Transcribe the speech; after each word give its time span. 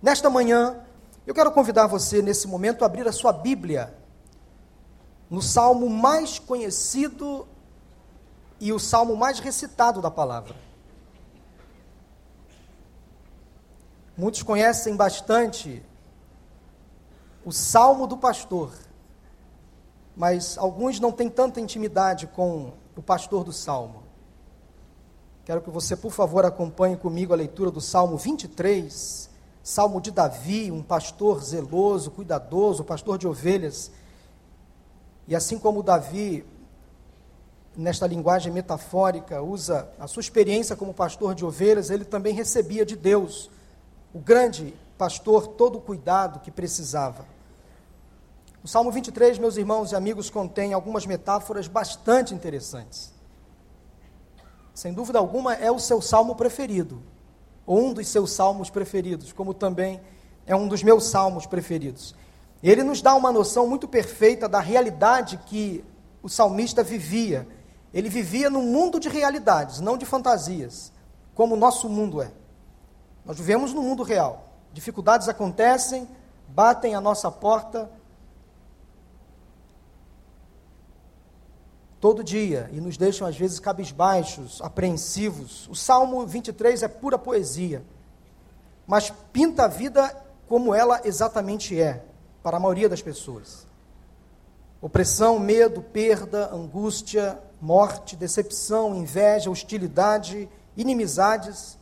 Nesta 0.00 0.30
manhã, 0.30 0.80
eu 1.26 1.34
quero 1.34 1.50
convidar 1.50 1.88
você, 1.88 2.22
nesse 2.22 2.46
momento, 2.46 2.82
a 2.82 2.86
abrir 2.86 3.06
a 3.08 3.12
sua 3.12 3.32
Bíblia 3.32 3.92
no 5.28 5.42
salmo 5.42 5.90
mais 5.90 6.38
conhecido 6.38 7.46
e 8.60 8.72
o 8.72 8.78
salmo 8.78 9.16
mais 9.16 9.40
recitado 9.40 10.00
da 10.00 10.10
palavra. 10.10 10.54
Muitos 14.16 14.42
conhecem 14.42 14.96
bastante 14.96 15.82
o 17.44 17.52
salmo 17.52 18.06
do 18.06 18.16
pastor, 18.16 18.72
mas 20.16 20.56
alguns 20.58 21.00
não 21.00 21.10
têm 21.10 21.28
tanta 21.28 21.60
intimidade 21.60 22.26
com 22.28 22.72
o 22.96 23.02
pastor 23.02 23.42
do 23.42 23.52
salmo. 23.52 24.04
Quero 25.44 25.60
que 25.60 25.70
você, 25.70 25.96
por 25.96 26.12
favor, 26.12 26.44
acompanhe 26.44 26.96
comigo 26.96 27.32
a 27.32 27.36
leitura 27.36 27.70
do 27.70 27.80
salmo 27.80 28.16
23, 28.16 29.30
salmo 29.68 30.00
de 30.00 30.10
Davi, 30.10 30.72
um 30.72 30.82
pastor 30.82 31.44
zeloso, 31.44 32.10
cuidadoso, 32.10 32.82
pastor 32.82 33.18
de 33.18 33.28
ovelhas. 33.28 33.90
E 35.26 35.36
assim 35.36 35.58
como 35.58 35.82
Davi 35.82 36.42
nesta 37.76 38.06
linguagem 38.06 38.50
metafórica, 38.50 39.42
usa 39.42 39.86
a 40.00 40.06
sua 40.06 40.22
experiência 40.22 40.74
como 40.74 40.94
pastor 40.94 41.34
de 41.34 41.44
ovelhas, 41.44 41.90
ele 41.90 42.06
também 42.06 42.32
recebia 42.32 42.86
de 42.86 42.96
Deus, 42.96 43.50
o 44.14 44.18
grande 44.18 44.74
pastor, 44.96 45.48
todo 45.48 45.76
o 45.76 45.82
cuidado 45.82 46.40
que 46.40 46.50
precisava. 46.50 47.26
O 48.64 48.68
Salmo 48.68 48.90
23, 48.90 49.38
meus 49.38 49.58
irmãos 49.58 49.92
e 49.92 49.94
amigos, 49.94 50.30
contém 50.30 50.72
algumas 50.72 51.04
metáforas 51.04 51.68
bastante 51.68 52.34
interessantes. 52.34 53.12
Sem 54.72 54.94
dúvida 54.94 55.18
alguma, 55.18 55.52
é 55.52 55.70
o 55.70 55.78
seu 55.78 56.00
salmo 56.00 56.34
preferido, 56.34 57.02
um 57.76 57.92
dos 57.92 58.08
seus 58.08 58.32
salmos 58.32 58.70
preferidos, 58.70 59.32
como 59.32 59.52
também 59.52 60.00
é 60.46 60.56
um 60.56 60.66
dos 60.66 60.82
meus 60.82 61.04
salmos 61.04 61.46
preferidos. 61.46 62.14
Ele 62.62 62.82
nos 62.82 63.02
dá 63.02 63.14
uma 63.14 63.30
noção 63.30 63.68
muito 63.68 63.86
perfeita 63.86 64.48
da 64.48 64.60
realidade 64.60 65.38
que 65.46 65.84
o 66.22 66.28
salmista 66.28 66.82
vivia 66.82 67.46
ele 67.92 68.08
vivia 68.08 68.50
num 68.50 68.62
mundo 68.62 69.00
de 69.00 69.08
realidades, 69.08 69.80
não 69.80 69.96
de 69.96 70.04
fantasias, 70.04 70.92
como 71.34 71.54
o 71.54 71.58
nosso 71.58 71.88
mundo 71.88 72.20
é. 72.20 72.30
Nós 73.24 73.36
vivemos 73.36 73.72
no 73.72 73.82
mundo 73.82 74.02
real. 74.02 74.52
Dificuldades 74.72 75.28
acontecem, 75.28 76.08
batem 76.48 76.94
a 76.94 77.00
nossa 77.00 77.30
porta 77.30 77.90
todo 82.00 82.22
dia 82.22 82.68
e 82.72 82.80
nos 82.80 82.96
deixam 82.96 83.26
às 83.26 83.36
vezes 83.36 83.58
cabisbaixos, 83.58 84.60
apreensivos. 84.62 85.68
O 85.68 85.74
Salmo 85.74 86.24
23 86.26 86.82
é 86.82 86.88
pura 86.88 87.18
poesia, 87.18 87.82
mas 88.86 89.12
pinta 89.32 89.64
a 89.64 89.68
vida 89.68 90.14
como 90.48 90.74
ela 90.74 91.00
exatamente 91.04 91.78
é 91.78 92.04
para 92.42 92.56
a 92.56 92.60
maioria 92.60 92.88
das 92.88 93.02
pessoas. 93.02 93.66
Opressão, 94.80 95.38
medo, 95.38 95.82
perda, 95.82 96.54
angústia, 96.54 97.38
morte, 97.60 98.16
decepção, 98.16 98.94
inveja, 98.94 99.50
hostilidade, 99.50 100.48
inimizades. 100.76 101.76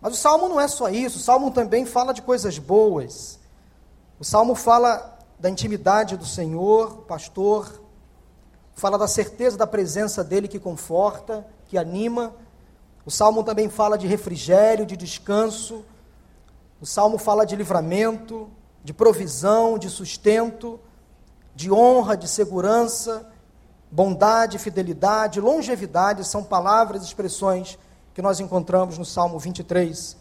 Mas 0.00 0.14
o 0.14 0.16
salmo 0.16 0.48
não 0.48 0.60
é 0.60 0.66
só 0.66 0.88
isso, 0.88 1.18
o 1.18 1.22
salmo 1.22 1.52
também 1.52 1.86
fala 1.86 2.12
de 2.12 2.20
coisas 2.22 2.58
boas. 2.58 3.38
O 4.18 4.24
salmo 4.24 4.54
fala 4.54 5.16
da 5.38 5.48
intimidade 5.48 6.16
do 6.16 6.26
Senhor, 6.26 7.02
pastor, 7.02 7.80
fala 8.76 8.96
da 8.96 9.08
certeza 9.08 9.56
da 9.56 9.66
presença 9.66 10.22
dele 10.22 10.46
que 10.46 10.60
conforta, 10.60 11.44
que 11.64 11.76
anima. 11.76 12.32
O 13.04 13.10
salmo 13.10 13.42
também 13.42 13.68
fala 13.68 13.98
de 13.98 14.06
refrigério, 14.06 14.86
de 14.86 14.96
descanso. 14.96 15.84
O 16.80 16.86
salmo 16.86 17.18
fala 17.18 17.44
de 17.44 17.56
livramento, 17.56 18.48
de 18.84 18.92
provisão, 18.92 19.76
de 19.76 19.90
sustento, 19.90 20.78
de 21.56 21.72
honra, 21.72 22.16
de 22.16 22.28
segurança 22.28 23.26
Bondade, 23.90 24.58
fidelidade, 24.58 25.40
longevidade 25.40 26.26
são 26.26 26.42
palavras 26.42 27.02
e 27.02 27.06
expressões 27.06 27.78
que 28.12 28.20
nós 28.20 28.40
encontramos 28.40 28.98
no 28.98 29.04
Salmo 29.04 29.38
23. 29.38 30.16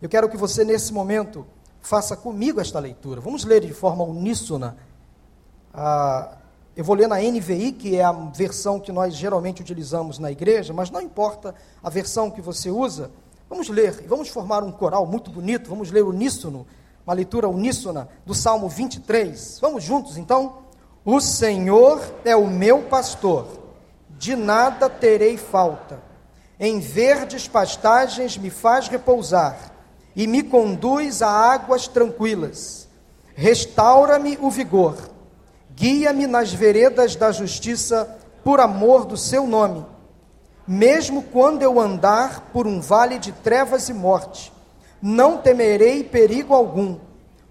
Eu 0.00 0.08
quero 0.08 0.28
que 0.28 0.36
você, 0.36 0.64
nesse 0.64 0.92
momento, 0.92 1.46
faça 1.82 2.16
comigo 2.16 2.60
esta 2.60 2.78
leitura. 2.78 3.20
Vamos 3.20 3.44
ler 3.44 3.60
de 3.60 3.74
forma 3.74 4.04
uníssona. 4.04 4.76
Ah, 5.72 6.38
eu 6.76 6.84
vou 6.84 6.94
ler 6.94 7.08
na 7.08 7.18
NVI, 7.18 7.72
que 7.72 7.96
é 7.96 8.04
a 8.04 8.12
versão 8.12 8.78
que 8.78 8.92
nós 8.92 9.14
geralmente 9.14 9.60
utilizamos 9.60 10.18
na 10.18 10.30
igreja, 10.30 10.72
mas 10.72 10.90
não 10.90 11.00
importa 11.00 11.54
a 11.82 11.90
versão 11.90 12.30
que 12.30 12.40
você 12.40 12.70
usa. 12.70 13.10
Vamos 13.48 13.68
ler 13.68 14.00
e 14.04 14.06
vamos 14.06 14.28
formar 14.28 14.62
um 14.62 14.70
coral 14.70 15.04
muito 15.04 15.30
bonito. 15.30 15.68
Vamos 15.68 15.90
ler 15.90 16.04
uníssono, 16.04 16.66
uma 17.04 17.12
leitura 17.12 17.48
uníssona 17.48 18.08
do 18.24 18.32
Salmo 18.32 18.68
23. 18.68 19.58
Vamos 19.60 19.82
juntos, 19.82 20.16
então? 20.16 20.58
O 21.04 21.20
Senhor 21.20 22.00
é 22.24 22.36
o 22.36 22.46
meu 22.46 22.82
pastor, 22.82 23.46
de 24.10 24.36
nada 24.36 24.88
terei 24.88 25.36
falta. 25.36 26.00
Em 26.58 26.78
verdes 26.78 27.48
pastagens 27.48 28.36
me 28.36 28.50
faz 28.50 28.86
repousar 28.86 29.72
e 30.14 30.26
me 30.26 30.42
conduz 30.42 31.22
a 31.22 31.28
águas 31.28 31.88
tranquilas. 31.88 32.88
Restaura-me 33.34 34.38
o 34.40 34.50
vigor, 34.50 34.96
guia-me 35.74 36.26
nas 36.26 36.52
veredas 36.52 37.16
da 37.16 37.32
justiça 37.32 38.18
por 38.44 38.60
amor 38.60 39.04
do 39.04 39.16
seu 39.16 39.46
nome. 39.46 39.84
Mesmo 40.66 41.22
quando 41.22 41.62
eu 41.62 41.80
andar 41.80 42.50
por 42.52 42.66
um 42.66 42.80
vale 42.80 43.18
de 43.18 43.32
trevas 43.32 43.88
e 43.88 43.92
morte, 43.92 44.52
não 45.02 45.38
temerei 45.38 46.04
perigo 46.04 46.54
algum, 46.54 46.96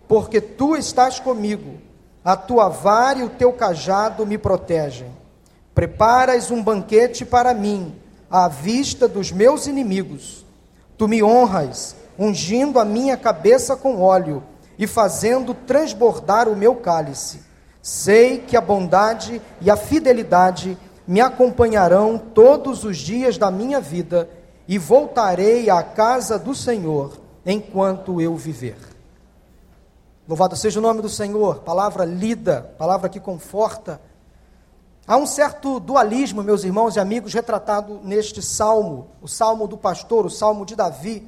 porque 0.08 0.40
tu 0.40 0.76
estás 0.76 1.20
comigo 1.20 1.90
a 2.24 2.36
tua 2.36 2.70
vara 2.70 3.20
e 3.20 3.24
o 3.24 3.30
teu 3.30 3.52
cajado 3.54 4.26
me 4.26 4.38
protegem. 4.38 5.08
Preparas 5.74 6.52
um 6.52 6.62
banquete 6.62 7.26
para 7.26 7.54
mim, 7.54 7.96
à 8.30 8.48
vista 8.48 9.08
dos 9.08 9.32
meus 9.32 9.68
inimigos. 9.68 10.46
Tu 10.98 11.08
me 11.08 11.24
honras, 11.24 11.96
ungindo 12.18 12.80
a 12.80 12.86
minha 12.86 13.16
cabeça 13.16 13.76
com 13.76 14.02
óleo 14.02 14.44
e 14.78 14.86
fazendo 14.86 15.54
transbordar 15.54 16.48
o 16.48 16.56
meu 16.56 16.76
cálice. 16.76 17.42
Sei 17.82 18.40
que 18.40 18.58
a 18.58 18.62
bondade 18.62 19.42
e 19.62 19.70
a 19.70 19.78
fidelidade 19.78 20.78
me 21.08 21.22
acompanharão 21.22 22.18
todos 22.18 22.84
os 22.84 22.98
dias 22.98 23.38
da 23.38 23.50
minha 23.50 23.80
vida 23.80 24.30
e 24.68 24.78
voltarei 24.78 25.70
à 25.70 25.82
casa 25.82 26.38
do 26.38 26.54
Senhor 26.54 27.18
enquanto 27.46 28.22
eu 28.22 28.36
viver. 28.36 28.78
Louvado 30.28 30.56
seja 30.56 30.78
o 30.78 30.84
nome 30.84 31.02
do 31.02 31.10
Senhor, 31.10 31.62
palavra 31.62 32.06
lida, 32.06 32.76
palavra 32.78 33.10
que 33.10 33.20
conforta. 33.20 34.00
Há 35.08 35.18
um 35.18 35.26
certo 35.26 35.80
dualismo, 35.80 36.44
meus 36.44 36.64
irmãos 36.64 36.96
e 36.96 37.00
amigos, 37.00 37.34
retratado 37.34 38.00
neste 38.04 38.40
salmo, 38.40 39.08
o 39.24 39.28
salmo 39.28 39.68
do 39.68 39.76
pastor, 39.76 40.28
o 40.28 40.30
salmo 40.30 40.64
de 40.64 40.76
Davi. 40.76 41.28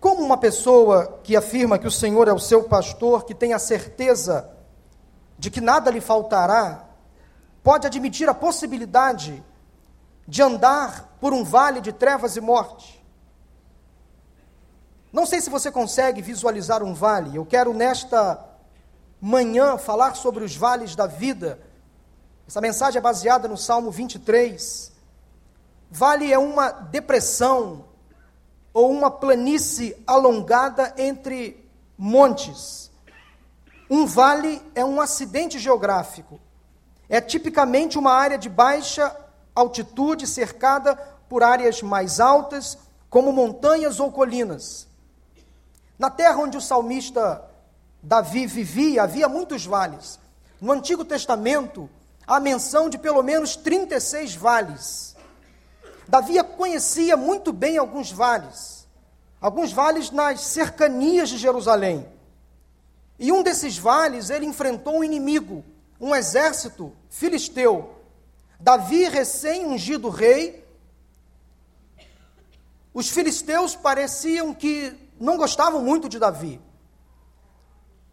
Como 0.00 0.24
uma 0.24 0.36
pessoa 0.36 1.20
que 1.22 1.36
afirma 1.36 1.78
que 1.78 1.86
o 1.86 1.92
Senhor 1.92 2.26
é 2.26 2.32
o 2.32 2.40
seu 2.40 2.64
pastor, 2.64 3.24
que 3.24 3.34
tem 3.34 3.52
a 3.52 3.60
certeza 3.60 4.57
de 5.38 5.50
que 5.50 5.60
nada 5.60 5.90
lhe 5.90 6.00
faltará, 6.00 6.84
pode 7.62 7.86
admitir 7.86 8.28
a 8.28 8.34
possibilidade 8.34 9.42
de 10.26 10.42
andar 10.42 11.16
por 11.20 11.32
um 11.32 11.44
vale 11.44 11.80
de 11.80 11.92
trevas 11.92 12.36
e 12.36 12.40
morte? 12.40 12.98
Não 15.12 15.24
sei 15.24 15.40
se 15.40 15.48
você 15.48 15.70
consegue 15.70 16.20
visualizar 16.20 16.82
um 16.82 16.92
vale. 16.92 17.36
Eu 17.36 17.46
quero 17.46 17.72
nesta 17.72 18.44
manhã 19.20 19.78
falar 19.78 20.14
sobre 20.14 20.44
os 20.44 20.54
vales 20.54 20.94
da 20.94 21.06
vida. 21.06 21.58
Essa 22.46 22.60
mensagem 22.60 22.98
é 22.98 23.02
baseada 23.02 23.48
no 23.48 23.56
Salmo 23.56 23.90
23. 23.90 24.92
Vale 25.90 26.30
é 26.30 26.38
uma 26.38 26.70
depressão 26.70 27.86
ou 28.72 28.90
uma 28.90 29.10
planície 29.10 29.96
alongada 30.06 30.94
entre 30.98 31.68
montes. 31.96 32.87
Um 33.90 34.06
vale 34.06 34.62
é 34.74 34.84
um 34.84 35.00
acidente 35.00 35.58
geográfico. 35.58 36.38
É 37.08 37.20
tipicamente 37.20 37.98
uma 37.98 38.12
área 38.12 38.36
de 38.36 38.48
baixa 38.48 39.14
altitude 39.54 40.26
cercada 40.26 40.94
por 41.28 41.42
áreas 41.42 41.82
mais 41.82 42.20
altas, 42.20 42.78
como 43.08 43.32
montanhas 43.32 43.98
ou 43.98 44.12
colinas. 44.12 44.86
Na 45.98 46.10
terra 46.10 46.36
onde 46.36 46.56
o 46.56 46.60
salmista 46.60 47.42
Davi 48.02 48.46
vivia, 48.46 49.02
havia 49.02 49.28
muitos 49.28 49.64
vales. 49.66 50.20
No 50.60 50.72
Antigo 50.72 51.04
Testamento, 51.04 51.90
há 52.26 52.38
menção 52.38 52.88
de 52.88 52.98
pelo 52.98 53.22
menos 53.22 53.56
36 53.56 54.34
vales. 54.34 55.16
Davi 56.06 56.42
conhecia 56.56 57.16
muito 57.16 57.52
bem 57.52 57.76
alguns 57.76 58.12
vales, 58.12 58.86
alguns 59.40 59.72
vales 59.72 60.10
nas 60.10 60.40
cercanias 60.40 61.28
de 61.28 61.36
Jerusalém. 61.36 62.06
E 63.18 63.32
um 63.32 63.42
desses 63.42 63.76
vales 63.76 64.30
ele 64.30 64.46
enfrentou 64.46 64.98
um 64.98 65.04
inimigo, 65.04 65.64
um 66.00 66.14
exército 66.14 66.92
filisteu. 67.10 67.96
Davi, 68.60 69.04
recém-ungido 69.04 70.08
rei, 70.08 70.64
os 72.92 73.10
filisteus 73.10 73.76
pareciam 73.76 74.52
que 74.52 74.92
não 75.20 75.36
gostavam 75.36 75.82
muito 75.82 76.08
de 76.08 76.18
Davi. 76.18 76.60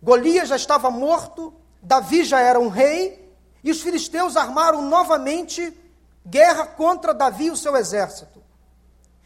Golias 0.02 0.50
já 0.50 0.56
estava 0.56 0.92
morto, 0.92 1.54
Davi 1.82 2.24
já 2.24 2.40
era 2.40 2.60
um 2.60 2.68
rei, 2.68 3.34
e 3.64 3.72
os 3.72 3.82
filisteus 3.82 4.38
armaram 4.38 4.84
novamente 4.84 5.76
guerra 6.26 6.68
contra 6.68 7.14
Davi 7.14 7.46
e 7.46 7.52
o 7.52 7.58
seu 7.58 7.76
exército. 7.76 8.45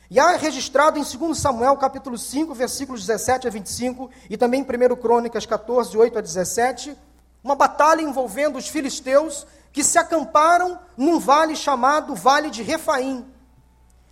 E 0.10 0.20
há 0.20 0.36
registrado 0.38 0.98
em 0.98 1.04
2 1.04 1.38
Samuel, 1.38 1.78
capítulo 1.78 2.18
5, 2.18 2.54
versículos 2.56 3.06
17 3.06 3.48
a 3.48 3.52
25, 3.52 4.10
e 4.28 4.36
também 4.36 4.62
em 4.62 4.64
1 4.64 4.96
Crônicas 4.96 5.46
14, 5.46 5.96
8 5.96 6.18
a 6.18 6.22
17, 6.22 6.98
uma 7.44 7.54
batalha 7.54 8.02
envolvendo 8.02 8.58
os 8.58 8.68
filisteus 8.68 9.46
que 9.72 9.84
se 9.84 10.00
acamparam 10.00 10.80
num 10.98 11.20
vale 11.20 11.56
chamado 11.56 12.16
Vale 12.16 12.50
de 12.50 12.64
Refaim. 12.64 13.24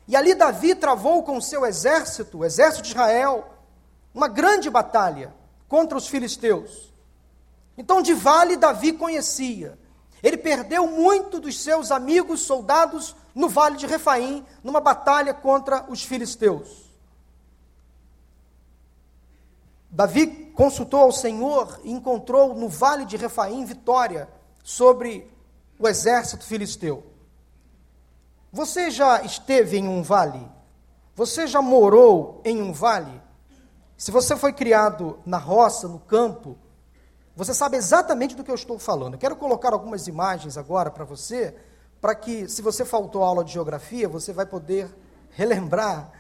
E 0.07 0.15
ali 0.15 0.35
Davi 0.35 0.75
travou 0.75 1.23
com 1.23 1.38
o 1.38 1.41
seu 1.41 1.65
exército, 1.65 2.39
o 2.39 2.45
exército 2.45 2.83
de 2.83 2.89
Israel, 2.89 3.50
uma 4.13 4.27
grande 4.27 4.69
batalha 4.69 5.33
contra 5.67 5.97
os 5.97 6.07
filisteus. 6.07 6.93
Então, 7.75 8.03
de 8.03 8.13
vale, 8.13 8.55
Davi 8.55 8.93
conhecia. 8.93 9.77
Ele 10.21 10.37
perdeu 10.37 10.87
muito 10.87 11.39
dos 11.39 11.59
seus 11.59 11.91
amigos 11.91 12.41
soldados 12.41 13.15
no 13.35 13.47
vale 13.47 13.77
de 13.77 13.85
Refaim, 13.85 14.45
numa 14.63 14.79
batalha 14.79 15.33
contra 15.33 15.85
os 15.89 16.03
filisteus. 16.03 16.87
Davi 19.89 20.51
consultou 20.53 21.01
ao 21.01 21.11
Senhor 21.11 21.79
e 21.83 21.91
encontrou 21.91 22.53
no 22.55 22.67
vale 22.67 23.05
de 23.05 23.15
Refaim 23.15 23.63
vitória 23.63 24.27
sobre 24.63 25.31
o 25.79 25.87
exército 25.87 26.43
filisteu. 26.45 27.03
Você 28.51 28.89
já 28.89 29.21
esteve 29.21 29.77
em 29.77 29.87
um 29.87 30.01
vale? 30.01 30.47
Você 31.15 31.47
já 31.47 31.61
morou 31.61 32.41
em 32.43 32.61
um 32.61 32.73
vale? 32.73 33.21
Se 33.97 34.11
você 34.11 34.35
foi 34.35 34.53
criado 34.53 35.19
na 35.25 35.37
roça, 35.37 35.87
no 35.87 35.99
campo, 35.99 36.57
você 37.38 37.54
sabe 37.54 37.78
exatamente 37.78 38.36
do 38.36 38.44
que 38.44 38.50
eu 38.50 38.56
estou 38.56 38.80
falando. 38.80 39.13
Eu 39.13 39.19
quero 39.19 39.36
colocar 39.36 39.72
algumas 39.72 40.07
imagens 40.07 40.57
agora 40.57 40.89
para 40.89 41.06
você, 41.06 41.56
para 42.01 42.16
que, 42.16 42.50
se 42.50 42.63
você 42.63 42.84
faltou 42.84 43.24
aula 43.24 43.44
de 43.44 43.54
geografia, 43.54 44.10
você 44.10 44.34
vai 44.34 44.48
poder 44.48 44.89
relembrar, 45.30 46.12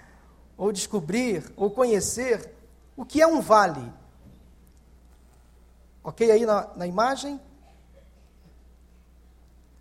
ou 0.55 0.71
descobrir, 0.71 1.51
ou 1.57 1.71
conhecer 1.71 2.53
o 2.95 3.03
que 3.03 3.19
é 3.19 3.25
um 3.25 3.41
vale. 3.41 3.91
Ok 6.03 6.29
aí 6.29 6.45
na, 6.45 6.67
na 6.75 6.85
imagem? 6.85 7.41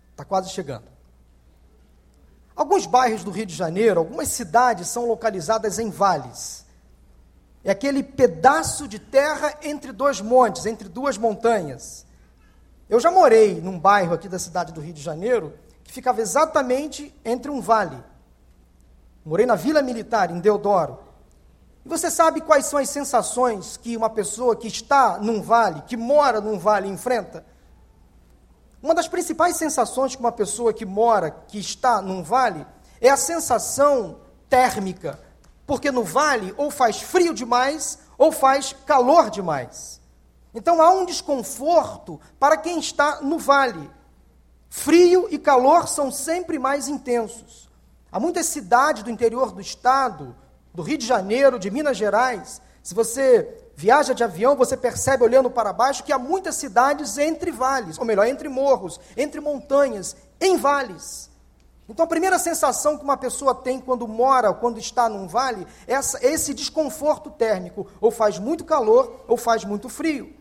Está 0.09 0.25
quase 0.25 0.49
chegando. 0.49 0.85
Alguns 2.55 2.87
bairros 2.87 3.23
do 3.23 3.29
Rio 3.29 3.45
de 3.45 3.53
Janeiro, 3.53 3.99
algumas 3.99 4.29
cidades 4.29 4.87
são 4.87 5.05
localizadas 5.05 5.77
em 5.77 5.91
vales. 5.91 6.65
É 7.67 7.71
aquele 7.71 8.01
pedaço 8.01 8.87
de 8.87 8.97
terra 8.97 9.53
entre 9.61 9.91
dois 9.91 10.21
montes, 10.21 10.65
entre 10.65 10.87
duas 10.87 11.17
montanhas. 11.17 12.05
Eu 12.87 12.97
já 12.97 13.11
morei 13.11 13.59
num 13.59 13.77
bairro 13.77 14.13
aqui 14.13 14.29
da 14.29 14.39
cidade 14.39 14.71
do 14.71 14.79
Rio 14.79 14.93
de 14.93 15.01
Janeiro 15.01 15.53
que 15.83 15.91
ficava 15.91 16.21
exatamente 16.21 17.13
entre 17.25 17.51
um 17.51 17.59
vale. 17.59 18.01
Morei 19.25 19.45
na 19.45 19.55
Vila 19.55 19.81
Militar, 19.81 20.31
em 20.31 20.39
Deodoro. 20.39 20.97
E 21.85 21.89
você 21.89 22.09
sabe 22.09 22.39
quais 22.39 22.67
são 22.67 22.79
as 22.79 22.89
sensações 22.89 23.75
que 23.75 23.97
uma 23.97 24.09
pessoa 24.09 24.55
que 24.55 24.69
está 24.69 25.17
num 25.17 25.41
vale, 25.41 25.81
que 25.81 25.97
mora 25.97 26.39
num 26.39 26.57
vale, 26.57 26.87
enfrenta? 26.87 27.45
Uma 28.81 28.95
das 28.95 29.09
principais 29.09 29.57
sensações 29.57 30.15
que 30.15 30.21
uma 30.21 30.31
pessoa 30.31 30.71
que 30.71 30.85
mora, 30.85 31.29
que 31.29 31.59
está 31.59 32.01
num 32.01 32.23
vale, 32.23 32.65
é 33.01 33.09
a 33.09 33.17
sensação 33.17 34.21
térmica, 34.47 35.19
porque 35.67 35.91
no 35.91 36.03
vale 36.03 36.53
ou 36.57 36.71
faz 36.71 36.99
frio 36.99 37.33
demais 37.33 37.99
ou 38.17 38.31
faz 38.31 38.73
calor 38.85 39.29
demais. 39.29 40.01
Então 40.55 40.81
há 40.81 40.89
um 40.89 41.05
desconforto 41.05 42.19
para 42.39 42.57
quem 42.57 42.79
está 42.79 43.21
no 43.21 43.37
vale. 43.37 43.91
Frio 44.69 45.27
e 45.29 45.37
calor 45.37 45.87
são 45.87 46.09
sempre 46.09 46.57
mais 46.57 46.87
intensos. 46.87 47.69
Há 48.11 48.19
muitas 48.19 48.47
cidades 48.47 49.03
do 49.03 49.11
interior 49.11 49.51
do 49.51 49.61
estado, 49.61 50.35
do 50.73 50.81
Rio 50.81 50.97
de 50.97 51.05
Janeiro, 51.05 51.59
de 51.59 51.69
Minas 51.69 51.97
Gerais, 51.97 52.61
se 52.87 52.95
você 52.95 53.69
viaja 53.75 54.15
de 54.15 54.23
avião, 54.23 54.55
você 54.55 54.77
percebe 54.77 55.21
olhando 55.21 55.51
para 55.51 55.73
baixo 55.73 56.05
que 56.05 56.13
há 56.13 56.17
muitas 56.17 56.55
cidades 56.55 57.17
entre 57.17 57.51
vales, 57.51 57.97
ou 57.97 58.05
melhor, 58.05 58.25
entre 58.25 58.47
morros, 58.47 58.97
entre 59.17 59.41
montanhas, 59.41 60.15
em 60.39 60.55
vales. 60.55 61.29
Então 61.89 62.03
a 62.03 62.07
primeira 62.07 62.37
sensação 62.37 62.97
que 62.97 63.03
uma 63.03 63.15
pessoa 63.15 63.55
tem 63.55 63.79
quando 63.79 64.07
mora, 64.07 64.53
quando 64.53 64.77
está 64.77 65.07
num 65.07 65.27
vale, 65.27 65.65
é 65.87 65.93
essa, 65.93 66.25
esse 66.25 66.53
desconforto 66.53 67.29
térmico, 67.29 67.87
ou 68.01 68.11
faz 68.11 68.37
muito 68.37 68.65
calor, 68.65 69.23
ou 69.27 69.37
faz 69.37 69.63
muito 69.63 69.87
frio. 69.87 70.33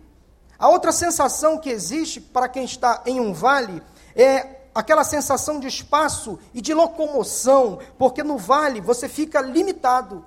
A 0.58 0.68
outra 0.68 0.90
sensação 0.90 1.58
que 1.58 1.70
existe 1.70 2.20
para 2.20 2.48
quem 2.48 2.64
está 2.64 3.02
em 3.06 3.20
um 3.20 3.32
vale 3.32 3.82
é 4.14 4.56
aquela 4.74 5.04
sensação 5.04 5.60
de 5.60 5.68
espaço 5.68 6.38
e 6.52 6.60
de 6.60 6.74
locomoção, 6.74 7.78
porque 7.96 8.22
no 8.22 8.36
vale 8.36 8.80
você 8.80 9.08
fica 9.08 9.40
limitado. 9.40 10.24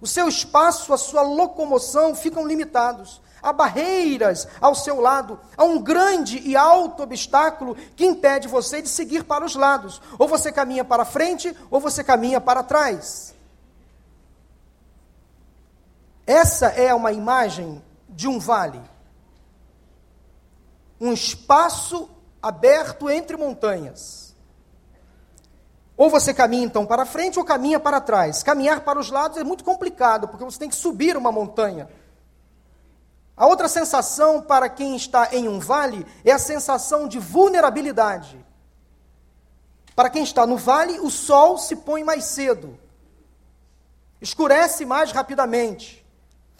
O 0.00 0.06
seu 0.06 0.28
espaço, 0.28 0.92
a 0.92 0.98
sua 0.98 1.22
locomoção 1.22 2.14
ficam 2.14 2.46
limitados. 2.46 3.22
Há 3.44 3.52
barreiras 3.52 4.48
ao 4.58 4.74
seu 4.74 5.02
lado. 5.02 5.38
Há 5.54 5.64
um 5.64 5.82
grande 5.82 6.38
e 6.38 6.56
alto 6.56 7.02
obstáculo 7.02 7.76
que 7.94 8.06
impede 8.06 8.48
você 8.48 8.80
de 8.80 8.88
seguir 8.88 9.22
para 9.24 9.44
os 9.44 9.54
lados. 9.54 10.00
Ou 10.18 10.26
você 10.26 10.50
caminha 10.50 10.82
para 10.82 11.04
frente, 11.04 11.54
ou 11.70 11.78
você 11.78 12.02
caminha 12.02 12.40
para 12.40 12.62
trás. 12.62 13.34
Essa 16.26 16.68
é 16.68 16.94
uma 16.94 17.12
imagem 17.12 17.84
de 18.08 18.26
um 18.26 18.38
vale. 18.38 18.80
Um 20.98 21.12
espaço 21.12 22.08
aberto 22.42 23.10
entre 23.10 23.36
montanhas. 23.36 24.34
Ou 25.98 26.08
você 26.08 26.32
caminha 26.32 26.64
então 26.64 26.86
para 26.86 27.04
frente 27.04 27.38
ou 27.38 27.44
caminha 27.44 27.78
para 27.78 28.00
trás. 28.00 28.42
Caminhar 28.42 28.80
para 28.80 28.98
os 28.98 29.10
lados 29.10 29.36
é 29.36 29.44
muito 29.44 29.62
complicado, 29.62 30.28
porque 30.28 30.44
você 30.44 30.58
tem 30.58 30.70
que 30.70 30.74
subir 30.74 31.14
uma 31.14 31.30
montanha. 31.30 31.90
A 33.36 33.46
outra 33.46 33.68
sensação 33.68 34.40
para 34.40 34.68
quem 34.68 34.94
está 34.94 35.28
em 35.32 35.48
um 35.48 35.58
vale 35.58 36.06
é 36.24 36.30
a 36.30 36.38
sensação 36.38 37.08
de 37.08 37.18
vulnerabilidade. 37.18 38.44
Para 39.96 40.10
quem 40.10 40.22
está 40.22 40.46
no 40.46 40.56
vale, 40.56 41.00
o 41.00 41.10
sol 41.10 41.58
se 41.58 41.76
põe 41.76 42.04
mais 42.04 42.24
cedo, 42.24 42.78
escurece 44.20 44.84
mais 44.84 45.12
rapidamente. 45.12 46.04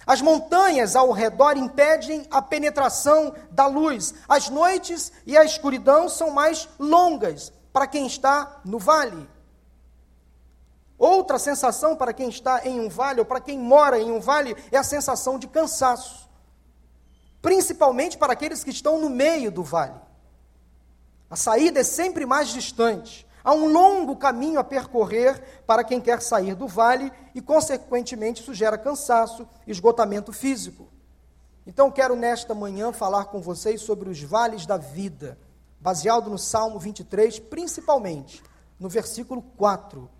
As 0.06 0.20
montanhas 0.20 0.94
ao 0.96 1.10
redor 1.12 1.56
impedem 1.56 2.26
a 2.30 2.42
penetração 2.42 3.34
da 3.50 3.66
luz. 3.66 4.14
As 4.28 4.50
noites 4.50 5.10
e 5.24 5.36
a 5.36 5.44
escuridão 5.44 6.08
são 6.08 6.30
mais 6.30 6.68
longas, 6.78 7.52
para 7.72 7.86
quem 7.86 8.06
está 8.06 8.60
no 8.64 8.78
vale. 8.78 9.28
Outra 10.98 11.38
sensação 11.38 11.96
para 11.96 12.12
quem 12.12 12.28
está 12.28 12.66
em 12.66 12.80
um 12.80 12.88
vale, 12.88 13.20
ou 13.20 13.26
para 13.26 13.40
quem 13.40 13.58
mora 13.58 13.98
em 13.98 14.12
um 14.12 14.20
vale, 14.20 14.54
é 14.70 14.76
a 14.76 14.82
sensação 14.82 15.38
de 15.38 15.48
cansaço. 15.48 16.23
Principalmente 17.44 18.16
para 18.16 18.32
aqueles 18.32 18.64
que 18.64 18.70
estão 18.70 18.98
no 18.98 19.10
meio 19.10 19.52
do 19.52 19.62
vale. 19.62 20.00
A 21.28 21.36
saída 21.36 21.80
é 21.80 21.84
sempre 21.84 22.24
mais 22.24 22.48
distante. 22.48 23.26
Há 23.44 23.52
um 23.52 23.70
longo 23.70 24.16
caminho 24.16 24.58
a 24.58 24.64
percorrer 24.64 25.62
para 25.66 25.84
quem 25.84 26.00
quer 26.00 26.22
sair 26.22 26.54
do 26.54 26.66
vale 26.66 27.12
e, 27.34 27.42
consequentemente, 27.42 28.40
isso 28.40 28.54
gera 28.54 28.78
cansaço, 28.78 29.46
esgotamento 29.66 30.32
físico. 30.32 30.88
Então, 31.66 31.90
quero 31.90 32.16
nesta 32.16 32.54
manhã 32.54 32.92
falar 32.94 33.26
com 33.26 33.42
vocês 33.42 33.82
sobre 33.82 34.08
os 34.08 34.22
vales 34.22 34.64
da 34.64 34.78
vida 34.78 35.38
baseado 35.78 36.30
no 36.30 36.38
Salmo 36.38 36.78
23, 36.78 37.40
principalmente 37.40 38.42
no 38.80 38.88
versículo 38.88 39.42
4 39.42 40.10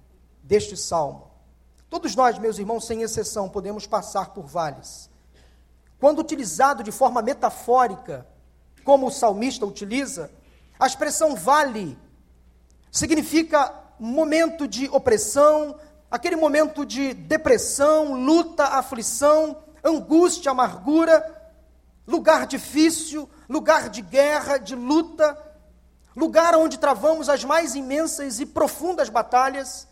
deste 0.42 0.76
salmo. 0.76 1.30
Todos 1.88 2.14
nós, 2.14 2.38
meus 2.38 2.58
irmãos, 2.58 2.86
sem 2.86 3.00
exceção, 3.00 3.48
podemos 3.48 3.86
passar 3.86 4.34
por 4.34 4.44
vales. 4.44 5.08
Quando 6.04 6.18
utilizado 6.18 6.82
de 6.82 6.92
forma 6.92 7.22
metafórica, 7.22 8.26
como 8.84 9.06
o 9.06 9.10
salmista 9.10 9.64
utiliza, 9.64 10.30
a 10.78 10.86
expressão 10.86 11.34
vale 11.34 11.98
significa 12.92 13.72
momento 13.98 14.68
de 14.68 14.86
opressão, 14.90 15.80
aquele 16.10 16.36
momento 16.36 16.84
de 16.84 17.14
depressão, 17.14 18.12
luta, 18.22 18.64
aflição, 18.64 19.64
angústia, 19.82 20.50
amargura, 20.50 21.24
lugar 22.06 22.46
difícil, 22.46 23.26
lugar 23.48 23.88
de 23.88 24.02
guerra, 24.02 24.58
de 24.58 24.74
luta, 24.74 25.42
lugar 26.14 26.54
onde 26.54 26.76
travamos 26.76 27.30
as 27.30 27.44
mais 27.44 27.74
imensas 27.74 28.40
e 28.40 28.44
profundas 28.44 29.08
batalhas, 29.08 29.88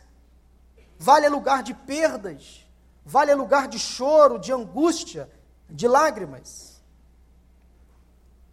vale 0.98 1.24
é 1.24 1.30
lugar 1.30 1.62
de 1.62 1.72
perdas, 1.72 2.66
vale 3.02 3.30
é 3.30 3.34
lugar 3.34 3.66
de 3.66 3.78
choro, 3.78 4.38
de 4.38 4.52
angústia, 4.52 5.26
de 5.72 5.88
lágrimas. 5.88 6.80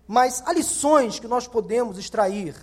Mas 0.08 0.42
há 0.46 0.54
lições 0.54 1.20
que 1.20 1.28
nós 1.28 1.48
podemos 1.48 1.98
extrair 1.98 2.56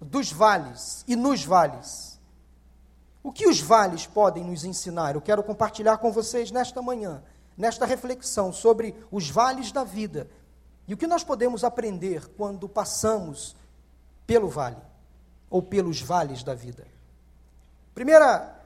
dos 0.00 0.30
vales 0.32 1.04
e 1.08 1.16
nos 1.16 1.44
vales. 1.44 2.20
O 3.22 3.32
que 3.32 3.48
os 3.48 3.60
vales 3.60 4.06
podem 4.06 4.44
nos 4.44 4.64
ensinar? 4.64 5.14
Eu 5.14 5.20
quero 5.20 5.42
compartilhar 5.42 5.98
com 5.98 6.12
vocês 6.12 6.50
nesta 6.50 6.80
manhã 6.80 7.22
nesta 7.60 7.84
reflexão 7.84 8.52
sobre 8.54 8.94
os 9.10 9.28
vales 9.28 9.70
da 9.70 9.84
vida 9.84 10.26
e 10.88 10.94
o 10.94 10.96
que 10.96 11.06
nós 11.06 11.22
podemos 11.22 11.62
aprender 11.62 12.26
quando 12.28 12.66
passamos 12.66 13.54
pelo 14.26 14.48
vale 14.48 14.80
ou 15.50 15.62
pelos 15.62 16.00
vales 16.00 16.42
da 16.42 16.54
vida. 16.54 16.86
Primeira, 17.94 18.58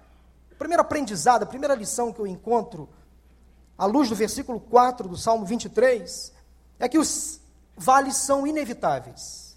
primeiro 0.57 0.81
aprendizado, 0.81 1.43
a 1.43 1.47
primeira 1.47 1.75
lição 1.75 2.13
que 2.13 2.21
eu 2.21 2.27
encontro 2.27 2.89
à 3.77 3.87
luz 3.87 4.09
do 4.09 4.15
versículo 4.15 4.61
4 4.61 5.09
do 5.09 5.17
Salmo 5.17 5.45
23 5.45 6.33
é 6.79 6.89
que 6.89 6.99
os 6.99 7.41
vales 7.77 8.17
são 8.17 8.47
inevitáveis. 8.47 9.57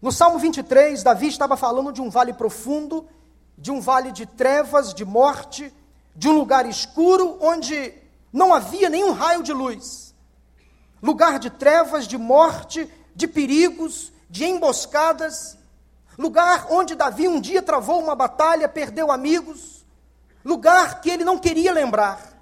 No 0.00 0.12
Salmo 0.12 0.38
23, 0.38 1.02
Davi 1.02 1.26
estava 1.26 1.56
falando 1.56 1.92
de 1.92 2.00
um 2.00 2.08
vale 2.08 2.32
profundo, 2.32 3.06
de 3.56 3.70
um 3.70 3.80
vale 3.80 4.12
de 4.12 4.24
trevas, 4.24 4.94
de 4.94 5.04
morte, 5.04 5.72
de 6.14 6.28
um 6.28 6.32
lugar 6.32 6.66
escuro 6.66 7.36
onde 7.40 7.92
não 8.32 8.54
havia 8.54 8.88
nenhum 8.88 9.12
raio 9.12 9.42
de 9.42 9.52
luz. 9.52 10.14
Lugar 11.02 11.38
de 11.38 11.50
trevas, 11.50 12.06
de 12.06 12.16
morte, 12.16 12.88
de 13.14 13.26
perigos, 13.26 14.12
de 14.30 14.44
emboscadas. 14.44 15.56
Lugar 16.16 16.68
onde 16.70 16.94
Davi 16.94 17.26
um 17.26 17.40
dia 17.40 17.62
travou 17.62 18.00
uma 18.00 18.14
batalha, 18.14 18.68
perdeu 18.68 19.10
amigos. 19.10 19.84
Lugar 20.44 21.00
que 21.00 21.10
ele 21.10 21.24
não 21.24 21.38
queria 21.38 21.72
lembrar. 21.72 22.37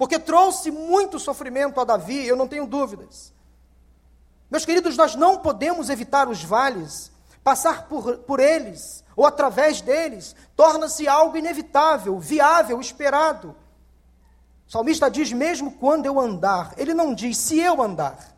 Porque 0.00 0.18
trouxe 0.18 0.70
muito 0.70 1.18
sofrimento 1.18 1.78
a 1.78 1.84
Davi, 1.84 2.26
eu 2.26 2.34
não 2.34 2.48
tenho 2.48 2.66
dúvidas. 2.66 3.34
Meus 4.50 4.64
queridos, 4.64 4.96
nós 4.96 5.14
não 5.14 5.40
podemos 5.40 5.90
evitar 5.90 6.26
os 6.26 6.42
vales, 6.42 7.12
passar 7.44 7.86
por, 7.86 8.16
por 8.20 8.40
eles 8.40 9.04
ou 9.14 9.26
através 9.26 9.82
deles, 9.82 10.34
torna-se 10.56 11.06
algo 11.06 11.36
inevitável, 11.36 12.18
viável, 12.18 12.80
esperado. 12.80 13.54
O 14.66 14.72
salmista 14.72 15.10
diz: 15.10 15.34
mesmo 15.34 15.72
quando 15.72 16.06
eu 16.06 16.18
andar, 16.18 16.72
ele 16.78 16.94
não 16.94 17.14
diz 17.14 17.36
se 17.36 17.60
eu 17.60 17.82
andar. 17.82 18.34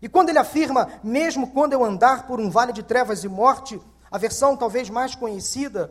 E 0.00 0.08
quando 0.08 0.28
ele 0.28 0.38
afirma, 0.38 0.92
mesmo 1.02 1.48
quando 1.48 1.72
eu 1.72 1.84
andar 1.84 2.28
por 2.28 2.38
um 2.38 2.48
vale 2.48 2.72
de 2.72 2.84
trevas 2.84 3.24
e 3.24 3.28
morte, 3.28 3.82
a 4.08 4.16
versão 4.16 4.56
talvez 4.56 4.88
mais 4.88 5.12
conhecida, 5.12 5.90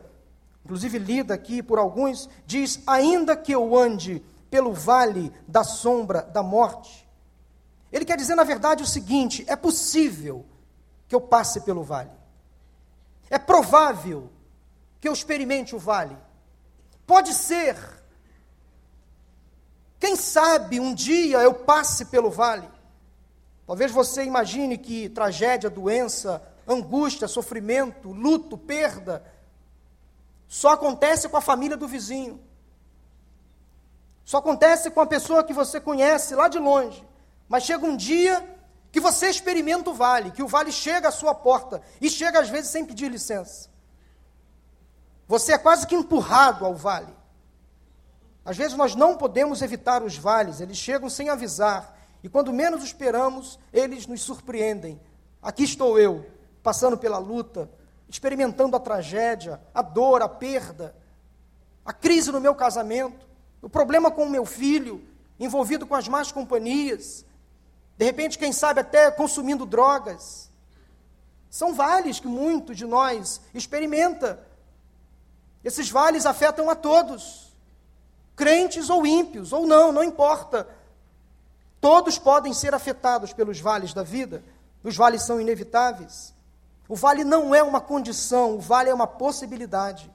inclusive 0.64 0.98
lida 0.98 1.34
aqui 1.34 1.62
por 1.62 1.78
alguns, 1.78 2.28
diz: 2.46 2.82
ainda 2.86 3.36
que 3.36 3.52
eu 3.52 3.76
ande 3.76 4.22
pelo 4.50 4.72
vale 4.72 5.32
da 5.46 5.64
sombra 5.64 6.22
da 6.22 6.42
morte. 6.42 7.08
Ele 7.92 8.04
quer 8.04 8.16
dizer, 8.16 8.34
na 8.34 8.44
verdade, 8.44 8.82
o 8.82 8.86
seguinte: 8.86 9.44
é 9.48 9.56
possível 9.56 10.44
que 11.08 11.14
eu 11.14 11.20
passe 11.20 11.60
pelo 11.62 11.82
vale. 11.82 12.10
É 13.28 13.38
provável 13.38 14.30
que 15.00 15.08
eu 15.08 15.12
experimente 15.12 15.74
o 15.74 15.78
vale. 15.78 16.16
Pode 17.06 17.32
ser 17.32 17.76
quem 19.98 20.16
sabe 20.16 20.80
um 20.80 20.94
dia 20.94 21.38
eu 21.38 21.52
passe 21.52 22.06
pelo 22.06 22.30
vale. 22.30 22.68
Talvez 23.66 23.92
você 23.92 24.24
imagine 24.24 24.78
que 24.78 25.08
tragédia, 25.10 25.68
doença, 25.68 26.42
angústia, 26.66 27.28
sofrimento, 27.28 28.10
luto, 28.10 28.56
perda, 28.56 29.22
só 30.50 30.70
acontece 30.70 31.28
com 31.28 31.36
a 31.36 31.40
família 31.40 31.76
do 31.76 31.86
vizinho. 31.86 32.40
Só 34.24 34.38
acontece 34.38 34.90
com 34.90 35.00
a 35.00 35.06
pessoa 35.06 35.44
que 35.44 35.52
você 35.52 35.80
conhece 35.80 36.34
lá 36.34 36.48
de 36.48 36.58
longe. 36.58 37.06
Mas 37.48 37.62
chega 37.62 37.86
um 37.86 37.96
dia 37.96 38.58
que 38.90 38.98
você 38.98 39.30
experimenta 39.30 39.90
o 39.90 39.94
vale, 39.94 40.32
que 40.32 40.42
o 40.42 40.48
vale 40.48 40.72
chega 40.72 41.06
à 41.06 41.12
sua 41.12 41.36
porta 41.36 41.80
e 42.00 42.10
chega 42.10 42.40
às 42.40 42.48
vezes 42.48 42.68
sem 42.68 42.84
pedir 42.84 43.08
licença. 43.08 43.70
Você 45.28 45.52
é 45.52 45.58
quase 45.58 45.86
que 45.86 45.94
empurrado 45.94 46.66
ao 46.66 46.74
vale. 46.74 47.14
Às 48.44 48.56
vezes 48.56 48.76
nós 48.76 48.96
não 48.96 49.16
podemos 49.16 49.62
evitar 49.62 50.02
os 50.02 50.16
vales, 50.18 50.60
eles 50.60 50.78
chegam 50.78 51.08
sem 51.08 51.28
avisar, 51.28 51.96
e 52.24 52.28
quando 52.28 52.52
menos 52.52 52.82
esperamos, 52.82 53.56
eles 53.72 54.04
nos 54.08 54.20
surpreendem. 54.22 55.00
Aqui 55.40 55.62
estou 55.62 55.96
eu, 55.96 56.28
passando 56.60 56.98
pela 56.98 57.18
luta, 57.18 57.70
experimentando 58.10 58.76
a 58.76 58.80
tragédia, 58.80 59.60
a 59.72 59.80
dor, 59.80 60.20
a 60.20 60.28
perda, 60.28 60.94
a 61.84 61.92
crise 61.92 62.30
no 62.30 62.40
meu 62.40 62.54
casamento, 62.54 63.26
o 63.62 63.68
problema 63.70 64.10
com 64.10 64.24
o 64.24 64.28
meu 64.28 64.44
filho, 64.44 65.02
envolvido 65.38 65.86
com 65.86 65.94
as 65.94 66.08
más 66.08 66.30
companhias, 66.30 67.24
de 67.96 68.04
repente, 68.04 68.38
quem 68.38 68.52
sabe, 68.52 68.80
até 68.80 69.10
consumindo 69.10 69.64
drogas. 69.64 70.50
São 71.50 71.74
vales 71.74 72.18
que 72.18 72.26
muitos 72.26 72.76
de 72.76 72.86
nós 72.86 73.40
experimenta. 73.52 74.40
Esses 75.62 75.90
vales 75.90 76.24
afetam 76.24 76.70
a 76.70 76.74
todos 76.74 77.50
crentes 78.34 78.88
ou 78.88 79.06
ímpios, 79.06 79.52
ou 79.52 79.66
não, 79.66 79.92
não 79.92 80.02
importa. 80.02 80.66
Todos 81.78 82.18
podem 82.18 82.54
ser 82.54 82.74
afetados 82.74 83.34
pelos 83.34 83.60
vales 83.60 83.92
da 83.92 84.02
vida, 84.02 84.42
os 84.82 84.96
vales 84.96 85.22
são 85.22 85.38
inevitáveis. 85.38 86.34
O 86.90 86.96
vale 86.96 87.22
não 87.22 87.54
é 87.54 87.62
uma 87.62 87.80
condição, 87.80 88.56
o 88.56 88.60
vale 88.60 88.90
é 88.90 88.94
uma 88.94 89.06
possibilidade. 89.06 90.12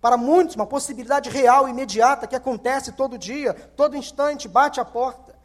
Para 0.00 0.16
muitos, 0.16 0.56
uma 0.56 0.66
possibilidade 0.66 1.30
real, 1.30 1.68
imediata, 1.68 2.26
que 2.26 2.34
acontece 2.34 2.90
todo 2.90 3.16
dia, 3.16 3.54
todo 3.54 3.96
instante, 3.96 4.48
bate 4.48 4.80
a 4.80 4.84
porta. 4.84 5.36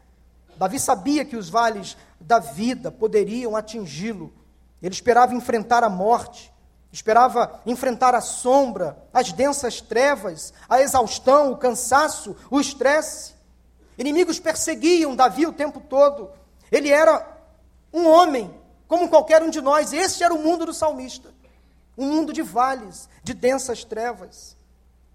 Davi 0.57 0.79
sabia 0.79 1.23
que 1.23 1.35
os 1.35 1.49
vales 1.49 1.95
da 2.19 2.39
vida 2.39 2.91
poderiam 2.91 3.55
atingi-lo. 3.55 4.33
Ele 4.81 4.95
esperava 4.95 5.35
enfrentar 5.35 5.83
a 5.83 5.89
morte, 5.89 6.51
Esperava 6.91 7.59
enfrentar 7.65 8.15
a 8.15 8.21
sombra, 8.21 8.97
as 9.13 9.33
densas 9.33 9.81
trevas, 9.81 10.53
a 10.69 10.81
exaustão, 10.81 11.51
o 11.51 11.57
cansaço, 11.57 12.37
o 12.49 12.57
estresse. 12.57 13.35
Inimigos 13.97 14.39
perseguiam 14.39 15.13
Davi 15.13 15.45
o 15.45 15.51
tempo 15.51 15.81
todo. 15.81 16.31
Ele 16.71 16.89
era 16.89 17.27
um 17.91 18.07
homem, 18.07 18.49
como 18.87 19.09
qualquer 19.09 19.41
um 19.41 19.49
de 19.49 19.61
nós. 19.61 19.93
Este 19.93 20.23
era 20.23 20.33
o 20.33 20.41
mundo 20.41 20.65
do 20.65 20.73
salmista. 20.73 21.33
Um 21.97 22.07
mundo 22.07 22.33
de 22.33 22.41
vales, 22.41 23.09
de 23.23 23.33
densas 23.33 23.83
trevas. 23.83 24.55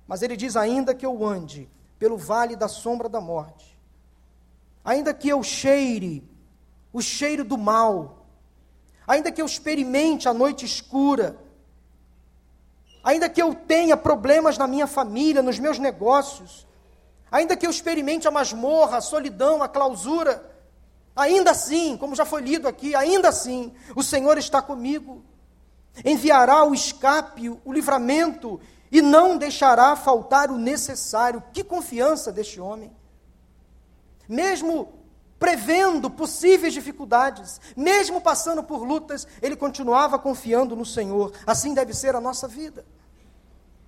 Mas 0.07 0.23
ele 0.23 0.37
diz: 0.37 0.57
ainda 0.57 0.95
que 0.95 1.07
eu 1.07 1.25
ande 1.25 1.69
pelo 1.99 2.17
vale 2.17 2.57
da 2.57 2.69
sombra 2.69 3.09
da 3.09 3.21
morte, 3.21 3.79
ainda 4.85 5.13
que 5.13 5.29
eu 5.29 5.43
cheire 5.43 6.27
o 6.93 7.01
cheiro 7.01 7.45
do 7.45 7.59
mal, 7.59 8.27
ainda 9.07 9.31
que 9.31 9.41
eu 9.41 9.47
experimente 9.47 10.29
a 10.29 10.35
noite 10.35 10.65
escura, 10.65 11.37
ainda 13.05 13.29
que 13.29 13.41
eu 13.41 13.55
tenha 13.55 13.97
problemas 13.97 14.57
na 14.59 14.67
minha 14.67 14.87
família, 14.87 15.43
nos 15.43 15.59
meus 15.59 15.79
negócios, 15.79 16.67
ainda 17.31 17.57
que 17.57 17.67
eu 17.67 17.71
experimente 17.71 18.27
a 18.27 18.31
masmorra, 18.31 18.97
a 18.97 19.01
solidão, 19.01 19.63
a 19.63 19.69
clausura, 19.69 20.45
ainda 21.15 21.51
assim, 21.51 21.97
como 21.97 22.15
já 22.15 22.25
foi 22.25 22.43
lido 22.43 22.69
aqui, 22.69 22.95
ainda 22.95 23.29
assim, 23.29 23.73
o 23.95 24.03
Senhor 24.03 24.39
está 24.39 24.63
comigo, 24.63 25.25
enviará 26.05 26.65
o 26.65 26.75
escape, 26.75 27.51
o 27.51 27.73
livramento, 27.73 28.61
e 28.91 29.01
não 29.01 29.37
deixará 29.37 29.95
faltar 29.95 30.51
o 30.51 30.59
necessário. 30.59 31.43
Que 31.53 31.63
confiança 31.63 32.33
deste 32.33 32.61
homem! 32.61 32.93
Mesmo 34.29 35.01
prevendo 35.39 36.11
possíveis 36.11 36.75
dificuldades, 36.75 37.61
mesmo 37.75 38.21
passando 38.21 38.63
por 38.63 38.83
lutas, 38.83 39.27
ele 39.41 39.57
continuava 39.57 40.19
confiando 40.19 40.77
no 40.77 40.85
Senhor. 40.85 41.33
Assim 41.47 41.73
deve 41.73 41.95
ser 41.95 42.15
a 42.15 42.21
nossa 42.21 42.47
vida. 42.47 42.85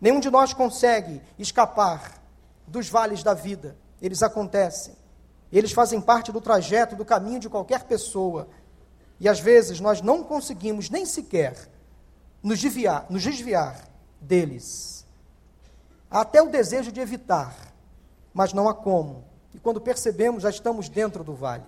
Nenhum 0.00 0.18
de 0.18 0.30
nós 0.30 0.54
consegue 0.54 1.20
escapar 1.38 2.20
dos 2.66 2.88
vales 2.88 3.22
da 3.22 3.34
vida. 3.34 3.76
Eles 4.00 4.22
acontecem. 4.22 4.96
Eles 5.52 5.72
fazem 5.72 6.00
parte 6.00 6.32
do 6.32 6.40
trajeto, 6.40 6.96
do 6.96 7.04
caminho 7.04 7.38
de 7.38 7.48
qualquer 7.48 7.84
pessoa. 7.84 8.48
E 9.20 9.28
às 9.28 9.38
vezes 9.38 9.78
nós 9.80 10.00
não 10.00 10.24
conseguimos 10.24 10.88
nem 10.88 11.04
sequer 11.04 11.68
nos 12.42 12.58
desviar, 12.58 13.06
nos 13.10 13.22
desviar 13.22 13.88
deles. 14.20 15.06
Há 16.10 16.22
até 16.22 16.42
o 16.42 16.48
desejo 16.48 16.90
de 16.90 17.00
evitar, 17.00 17.54
mas 18.32 18.52
não 18.52 18.68
há 18.68 18.74
como 18.74 19.32
e 19.54 19.58
quando 19.58 19.80
percebemos, 19.80 20.42
já 20.42 20.50
estamos 20.50 20.88
dentro 20.88 21.22
do 21.22 21.34
vale. 21.34 21.64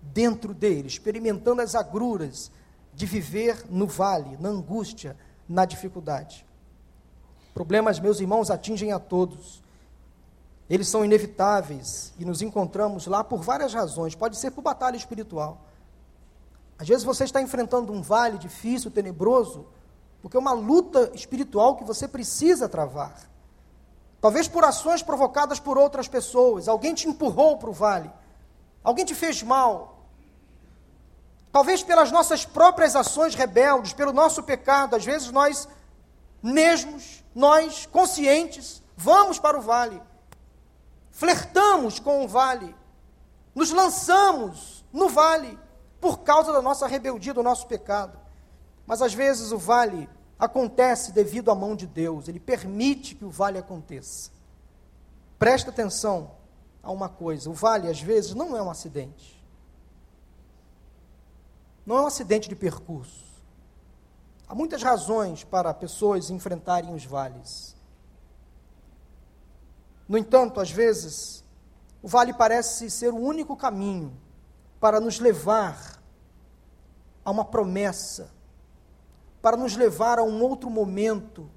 Dentro 0.00 0.54
dele, 0.54 0.86
experimentando 0.86 1.62
as 1.62 1.74
agruras 1.74 2.50
de 2.92 3.06
viver 3.06 3.64
no 3.68 3.86
vale, 3.86 4.36
na 4.38 4.50
angústia, 4.50 5.16
na 5.48 5.64
dificuldade. 5.64 6.46
Problemas, 7.52 7.98
meus 7.98 8.20
irmãos, 8.20 8.50
atingem 8.50 8.92
a 8.92 8.98
todos. 8.98 9.62
Eles 10.68 10.88
são 10.88 11.04
inevitáveis 11.04 12.12
e 12.18 12.24
nos 12.24 12.40
encontramos 12.40 13.06
lá 13.06 13.22
por 13.22 13.42
várias 13.42 13.74
razões. 13.74 14.14
Pode 14.14 14.36
ser 14.36 14.50
por 14.50 14.62
batalha 14.62 14.96
espiritual. 14.96 15.60
Às 16.78 16.88
vezes 16.88 17.04
você 17.04 17.24
está 17.24 17.40
enfrentando 17.40 17.92
um 17.92 18.02
vale 18.02 18.38
difícil, 18.38 18.90
tenebroso, 18.90 19.66
porque 20.22 20.36
é 20.36 20.40
uma 20.40 20.52
luta 20.52 21.10
espiritual 21.14 21.76
que 21.76 21.84
você 21.84 22.08
precisa 22.08 22.68
travar. 22.68 23.28
Talvez 24.20 24.48
por 24.48 24.64
ações 24.64 25.02
provocadas 25.02 25.60
por 25.60 25.76
outras 25.76 26.08
pessoas. 26.08 26.66
Alguém 26.66 26.94
te 26.94 27.06
empurrou 27.06 27.58
para 27.58 27.68
o 27.68 27.74
vale. 27.74 28.10
Alguém 28.82 29.04
te 29.04 29.14
fez 29.14 29.42
mal. 29.42 30.06
Talvez 31.52 31.82
pelas 31.82 32.10
nossas 32.10 32.44
próprias 32.44 32.96
ações 32.96 33.34
rebeldes, 33.34 33.92
pelo 33.92 34.14
nosso 34.14 34.42
pecado. 34.42 34.96
Às 34.96 35.04
vezes 35.04 35.30
nós 35.30 35.68
mesmos, 36.42 37.22
nós 37.34 37.84
conscientes, 37.86 38.82
vamos 38.96 39.38
para 39.38 39.58
o 39.58 39.62
vale. 39.62 40.00
Flertamos 41.14 42.00
com 42.00 42.24
o 42.24 42.28
vale, 42.28 42.74
nos 43.54 43.70
lançamos 43.70 44.84
no 44.92 45.08
vale 45.08 45.56
por 46.00 46.18
causa 46.18 46.52
da 46.52 46.60
nossa 46.60 46.88
rebeldia, 46.88 47.32
do 47.32 47.42
nosso 47.42 47.68
pecado. 47.68 48.18
Mas 48.84 49.00
às 49.00 49.14
vezes 49.14 49.52
o 49.52 49.56
vale 49.56 50.10
acontece 50.36 51.12
devido 51.12 51.52
à 51.52 51.54
mão 51.54 51.76
de 51.76 51.86
Deus, 51.86 52.26
ele 52.26 52.40
permite 52.40 53.14
que 53.14 53.24
o 53.24 53.30
vale 53.30 53.56
aconteça. 53.56 54.32
Presta 55.38 55.70
atenção 55.70 56.32
a 56.82 56.90
uma 56.90 57.08
coisa: 57.08 57.48
o 57.48 57.54
vale 57.54 57.88
às 57.88 58.00
vezes 58.00 58.34
não 58.34 58.56
é 58.56 58.60
um 58.60 58.70
acidente. 58.70 59.40
Não 61.86 61.96
é 61.96 62.02
um 62.02 62.06
acidente 62.06 62.48
de 62.48 62.56
percurso. 62.56 63.24
Há 64.48 64.54
muitas 64.54 64.82
razões 64.82 65.44
para 65.44 65.72
pessoas 65.72 66.28
enfrentarem 66.28 66.92
os 66.92 67.04
vales. 67.04 67.73
No 70.08 70.18
entanto, 70.18 70.60
às 70.60 70.70
vezes, 70.70 71.44
o 72.02 72.08
vale 72.08 72.32
parece 72.34 72.90
ser 72.90 73.12
o 73.12 73.18
único 73.18 73.56
caminho 73.56 74.14
para 74.78 75.00
nos 75.00 75.18
levar 75.18 75.98
a 77.24 77.30
uma 77.30 77.44
promessa, 77.44 78.30
para 79.40 79.56
nos 79.56 79.74
levar 79.74 80.18
a 80.18 80.22
um 80.22 80.42
outro 80.42 80.68
momento. 80.68 81.50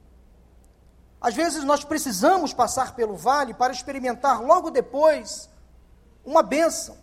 Às 1.20 1.36
vezes 1.36 1.66
nós 1.66 1.84
precisamos 1.84 2.54
passar 2.54 2.96
pelo 2.96 3.18
vale 3.18 3.54
para 3.54 3.74
experimentar 3.74 4.42
logo 4.42 4.70
depois 4.70 5.50
uma 6.24 6.42
bênção. 6.42 6.98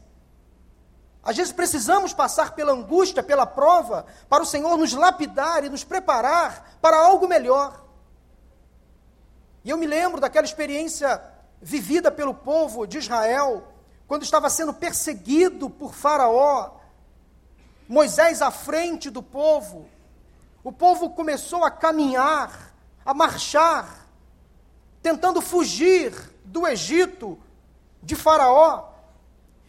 Às 1.23 1.37
vezes 1.37 1.53
precisamos 1.53 2.15
passar 2.15 2.55
pela 2.55 2.73
angústia, 2.73 3.23
pela 3.23 3.47
prova, 3.47 4.07
para 4.29 4.43
o 4.43 4.47
Senhor 4.47 4.77
nos 4.79 4.93
lapidar 4.95 5.65
e 5.65 5.69
nos 5.69 5.85
preparar 5.85 6.77
para 6.81 6.99
algo 6.99 7.29
melhor. 7.29 7.83
E 9.63 9.71
eu 9.71 9.77
me 9.77 9.87
lembro 9.87 10.21
daquela 10.21 10.47
experiência 10.47 11.34
vivida 11.65 12.11
pelo 12.11 12.35
povo 12.35 12.87
de 12.87 12.99
Israel, 12.99 13.67
quando 14.07 14.23
estava 14.23 14.51
sendo 14.51 14.75
perseguido 14.75 15.71
por 15.71 15.95
Faraó, 15.95 16.73
Moisés 17.89 18.43
à 18.43 18.51
frente 18.51 19.09
do 19.09 19.23
povo, 19.23 19.89
o 20.63 20.71
povo 20.71 21.11
começou 21.11 21.65
a 21.65 21.71
caminhar, 21.71 22.75
a 23.05 23.15
marchar, 23.15 24.07
tentando 25.03 25.41
fugir 25.41 26.13
do 26.45 26.67
Egito, 26.67 27.39
de 28.03 28.15
Faraó. 28.15 28.91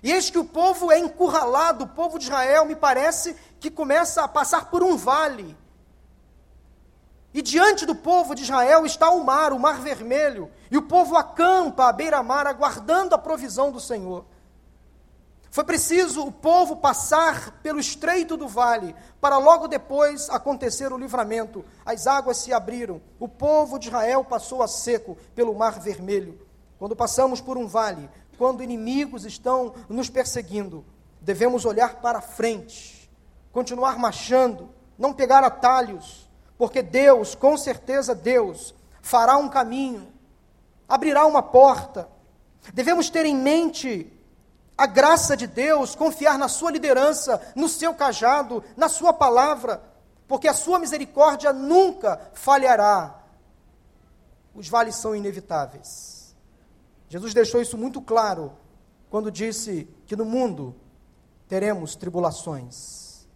E 0.03 0.11
eis 0.11 0.29
que 0.29 0.37
o 0.37 0.45
povo 0.45 0.91
é 0.91 0.99
encurralado, 0.99 1.85
o 1.85 1.87
povo 1.87 2.19
de 2.19 2.25
Israel, 2.25 2.65
me 2.65 2.75
parece 2.75 3.37
que 3.57 3.71
começa 3.71 4.21
a 4.21 4.27
passar 4.27 4.69
por 4.69 4.83
um 4.83 4.97
vale. 4.97 5.57
E 7.33 7.41
diante 7.41 7.85
do 7.85 7.95
povo 7.95 8.35
de 8.35 8.43
Israel 8.43 8.85
está 8.85 9.09
o 9.09 9.23
mar, 9.23 9.51
o 9.51 9.59
mar 9.59 9.79
vermelho, 9.81 10.49
e 10.75 10.77
o 10.77 10.82
povo 10.82 11.15
acampa 11.15 11.88
à 11.88 11.94
beira-mar, 11.94 12.46
aguardando 12.46 13.15
a 13.15 13.17
provisão 13.17 13.72
do 13.72 13.79
Senhor. 13.79 14.25
Foi 15.50 15.63
preciso 15.63 16.27
o 16.27 16.32
povo 16.34 16.75
passar 16.75 17.62
pelo 17.63 17.79
estreito 17.79 18.36
do 18.36 18.46
vale, 18.46 18.94
para 19.22 19.38
logo 19.38 19.70
depois 19.70 20.29
acontecer 20.29 20.91
o 20.91 20.98
livramento. 20.98 21.63
As 21.86 22.08
águas 22.08 22.36
se 22.36 22.51
abriram, 22.51 23.01
o 23.17 23.25
povo 23.25 23.79
de 23.79 23.88
Israel 23.88 24.25
passou 24.25 24.62
a 24.62 24.67
seco 24.67 25.17
pelo 25.34 25.55
mar 25.55 25.79
vermelho. 25.79 26.38
Quando 26.77 26.94
passamos 26.94 27.39
por 27.39 27.58
um 27.58 27.67
vale, 27.67 28.10
quando 28.38 28.62
inimigos 28.62 29.24
estão 29.24 29.75
nos 29.88 30.10
perseguindo, 30.10 30.84
devemos 31.22 31.63
olhar 31.63 32.01
para 32.01 32.20
frente, 32.20 33.10
continuar 33.53 33.98
marchando, 33.98 34.67
não 35.00 35.13
pegar 35.13 35.41
atalhos, 35.41 36.29
porque 36.58 36.82
Deus, 36.82 37.34
com 37.34 37.55
certeza 37.55 38.13
Deus, 38.13 38.75
fará 39.01 39.38
um 39.38 39.48
caminho, 39.48 40.13
abrirá 40.88 41.25
uma 41.25 41.42
porta. 41.42 42.08
Devemos 42.74 43.10
ter 43.10 43.25
em 43.25 43.36
mente 43.36 44.12
a 44.77 44.86
graça 44.86 45.38
de 45.38 45.48
Deus, 45.48 45.96
confiar 45.96 46.38
na 46.38 46.48
sua 46.48 46.72
liderança, 46.72 47.41
no 47.56 47.69
seu 47.69 47.93
cajado, 47.93 48.63
na 48.76 48.89
sua 48.89 49.13
palavra, 49.13 49.82
porque 50.28 50.48
a 50.48 50.54
sua 50.54 50.80
misericórdia 50.80 51.54
nunca 51.54 52.19
falhará. 52.34 53.21
Os 54.54 54.67
vales 54.67 54.95
são 54.95 55.15
inevitáveis. 55.15 56.36
Jesus 57.08 57.34
deixou 57.34 57.62
isso 57.62 57.78
muito 57.78 58.02
claro 58.02 58.52
quando 59.10 59.32
disse 59.32 59.88
que 60.06 60.15
no 60.15 60.26
mundo 60.26 60.76
teremos 61.48 61.95
tribulações, 61.95 63.28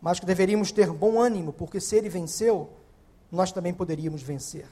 mas 0.00 0.20
que 0.20 0.26
deveríamos 0.26 0.70
ter 0.72 0.90
bom 0.90 1.20
ânimo, 1.20 1.52
porque 1.52 1.80
se 1.80 1.96
ele 1.96 2.08
venceu, 2.08 2.70
nós 3.30 3.50
também 3.50 3.74
poderíamos 3.74 4.22
vencer. 4.22 4.66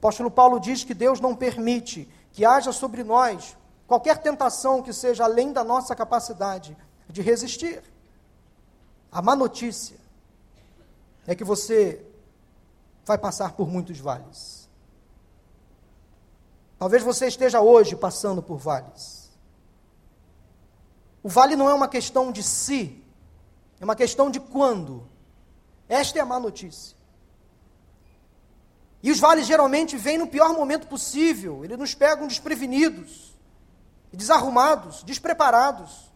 Apóstolo 0.00 0.30
Paulo 0.30 0.58
diz 0.58 0.82
que 0.82 0.94
Deus 0.94 1.20
não 1.20 1.36
permite 1.36 2.08
que 2.32 2.42
haja 2.42 2.72
sobre 2.72 3.04
nós 3.04 3.54
qualquer 3.86 4.16
tentação 4.16 4.82
que 4.82 4.94
seja 4.94 5.24
além 5.24 5.52
da 5.52 5.62
nossa 5.62 5.94
capacidade 5.94 6.74
de 7.06 7.20
resistir. 7.20 7.82
A 9.12 9.20
má 9.20 9.36
notícia 9.36 9.98
é 11.26 11.34
que 11.34 11.44
você 11.44 12.02
vai 13.04 13.18
passar 13.18 13.52
por 13.52 13.68
muitos 13.68 13.98
vales. 13.98 14.70
Talvez 16.78 17.02
você 17.02 17.26
esteja 17.26 17.60
hoje 17.60 17.94
passando 17.94 18.42
por 18.42 18.56
vales. 18.56 19.30
O 21.22 21.28
vale 21.28 21.56
não 21.56 21.68
é 21.68 21.74
uma 21.74 21.88
questão 21.88 22.32
de 22.32 22.42
si, 22.42 23.04
é 23.78 23.84
uma 23.84 23.94
questão 23.94 24.30
de 24.30 24.40
quando. 24.40 25.06
Esta 25.86 26.18
é 26.18 26.22
a 26.22 26.24
má 26.24 26.40
notícia. 26.40 26.96
E 29.02 29.10
os 29.10 29.18
vales 29.18 29.46
geralmente 29.46 29.96
vêm 29.96 30.18
no 30.18 30.26
pior 30.26 30.52
momento 30.52 30.86
possível, 30.86 31.64
eles 31.64 31.78
nos 31.78 31.94
pegam 31.94 32.26
desprevenidos, 32.26 33.34
desarrumados, 34.12 35.02
despreparados. 35.02 36.10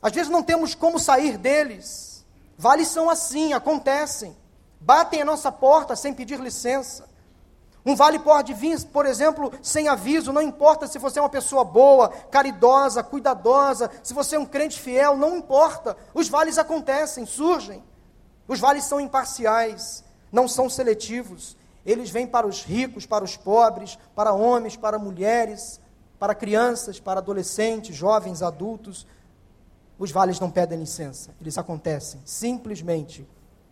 Às 0.00 0.12
vezes 0.12 0.30
não 0.30 0.42
temos 0.42 0.74
como 0.74 0.98
sair 0.98 1.38
deles. 1.38 2.24
Vales 2.58 2.88
são 2.88 3.08
assim, 3.08 3.52
acontecem. 3.52 4.36
Batem 4.80 5.22
a 5.22 5.24
nossa 5.24 5.52
porta 5.52 5.94
sem 5.94 6.12
pedir 6.12 6.40
licença. 6.40 7.08
Um 7.84 7.96
vale 7.96 8.18
pode 8.18 8.54
vir, 8.54 8.80
por 8.86 9.06
exemplo, 9.06 9.52
sem 9.60 9.88
aviso, 9.88 10.32
não 10.32 10.42
importa 10.42 10.86
se 10.86 10.98
você 10.98 11.18
é 11.18 11.22
uma 11.22 11.28
pessoa 11.28 11.64
boa, 11.64 12.08
caridosa, 12.30 13.02
cuidadosa, 13.02 13.90
se 14.04 14.14
você 14.14 14.36
é 14.36 14.38
um 14.38 14.46
crente 14.46 14.80
fiel, 14.80 15.16
não 15.16 15.36
importa. 15.36 15.96
Os 16.14 16.28
vales 16.28 16.58
acontecem, 16.58 17.26
surgem. 17.26 17.82
Os 18.46 18.60
vales 18.60 18.84
são 18.84 19.00
imparciais, 19.00 20.04
não 20.32 20.48
são 20.48 20.68
seletivos. 20.68 21.56
Eles 21.84 22.10
vêm 22.10 22.26
para 22.26 22.46
os 22.46 22.64
ricos, 22.64 23.04
para 23.04 23.22
os 23.22 23.36
pobres, 23.36 23.98
para 24.16 24.32
homens, 24.32 24.76
para 24.76 24.98
mulheres, 24.98 25.80
para 26.18 26.34
crianças, 26.34 26.98
para 26.98 27.18
adolescentes, 27.20 27.94
jovens, 27.94 28.42
adultos. 28.42 29.06
Os 29.98 30.10
vales 30.10 30.40
não 30.40 30.50
pedem 30.50 30.78
licença, 30.78 31.30
eles 31.40 31.58
acontecem, 31.58 32.20
simplesmente 32.24 33.28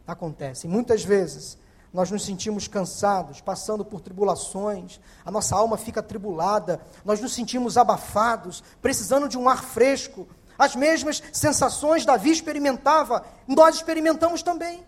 acontecem. 0.06 0.70
Muitas 0.70 1.02
vezes 1.02 1.56
nós 1.92 2.10
nos 2.10 2.24
sentimos 2.24 2.68
cansados, 2.68 3.40
passando 3.40 3.84
por 3.84 4.00
tribulações, 4.00 5.00
a 5.24 5.30
nossa 5.30 5.56
alma 5.56 5.76
fica 5.76 6.02
tribulada, 6.02 6.80
nós 7.04 7.20
nos 7.20 7.32
sentimos 7.32 7.76
abafados, 7.76 8.62
precisando 8.80 9.28
de 9.28 9.36
um 9.36 9.48
ar 9.48 9.64
fresco. 9.64 10.28
As 10.56 10.76
mesmas 10.76 11.22
sensações 11.32 12.04
Davi 12.04 12.30
experimentava, 12.30 13.24
nós 13.46 13.76
experimentamos 13.76 14.42
também. 14.42 14.84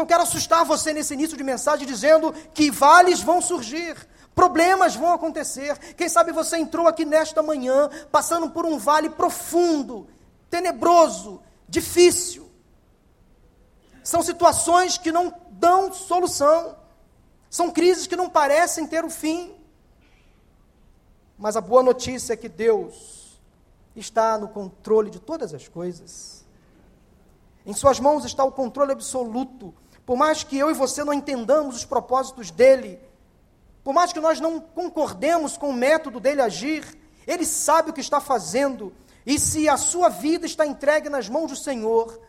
Então 0.00 0.06
quero 0.06 0.22
assustar 0.22 0.64
você 0.64 0.94
nesse 0.94 1.12
início 1.12 1.36
de 1.36 1.44
mensagem 1.44 1.86
dizendo 1.86 2.32
que 2.54 2.70
vales 2.70 3.20
vão 3.20 3.42
surgir, 3.42 3.94
problemas 4.34 4.96
vão 4.96 5.12
acontecer. 5.12 5.76
Quem 5.94 6.08
sabe 6.08 6.32
você 6.32 6.56
entrou 6.56 6.88
aqui 6.88 7.04
nesta 7.04 7.42
manhã 7.42 7.90
passando 8.10 8.48
por 8.48 8.64
um 8.64 8.78
vale 8.78 9.10
profundo, 9.10 10.08
tenebroso, 10.48 11.42
difícil. 11.68 12.50
São 14.02 14.22
situações 14.22 14.96
que 14.96 15.12
não 15.12 15.34
dão 15.50 15.92
solução. 15.92 16.78
São 17.50 17.70
crises 17.70 18.06
que 18.06 18.16
não 18.16 18.30
parecem 18.30 18.86
ter 18.86 19.04
o 19.04 19.10
fim. 19.10 19.54
Mas 21.36 21.58
a 21.58 21.60
boa 21.60 21.82
notícia 21.82 22.32
é 22.32 22.38
que 22.38 22.48
Deus 22.48 23.38
está 23.94 24.38
no 24.38 24.48
controle 24.48 25.10
de 25.10 25.20
todas 25.20 25.52
as 25.52 25.68
coisas. 25.68 26.42
Em 27.66 27.74
Suas 27.74 28.00
mãos 28.00 28.24
está 28.24 28.42
o 28.42 28.50
controle 28.50 28.92
absoluto. 28.92 29.74
Por 30.10 30.16
mais 30.16 30.42
que 30.42 30.58
eu 30.58 30.68
e 30.68 30.74
você 30.74 31.04
não 31.04 31.12
entendamos 31.12 31.76
os 31.76 31.84
propósitos 31.84 32.50
dele, 32.50 32.98
por 33.84 33.94
mais 33.94 34.12
que 34.12 34.18
nós 34.18 34.40
não 34.40 34.58
concordemos 34.58 35.56
com 35.56 35.68
o 35.70 35.72
método 35.72 36.18
dele 36.18 36.42
agir, 36.42 36.84
ele 37.28 37.46
sabe 37.46 37.90
o 37.90 37.92
que 37.92 38.00
está 38.00 38.20
fazendo. 38.20 38.92
E 39.24 39.38
se 39.38 39.68
a 39.68 39.76
sua 39.76 40.08
vida 40.08 40.46
está 40.46 40.66
entregue 40.66 41.08
nas 41.08 41.28
mãos 41.28 41.52
do 41.52 41.56
Senhor, 41.56 42.20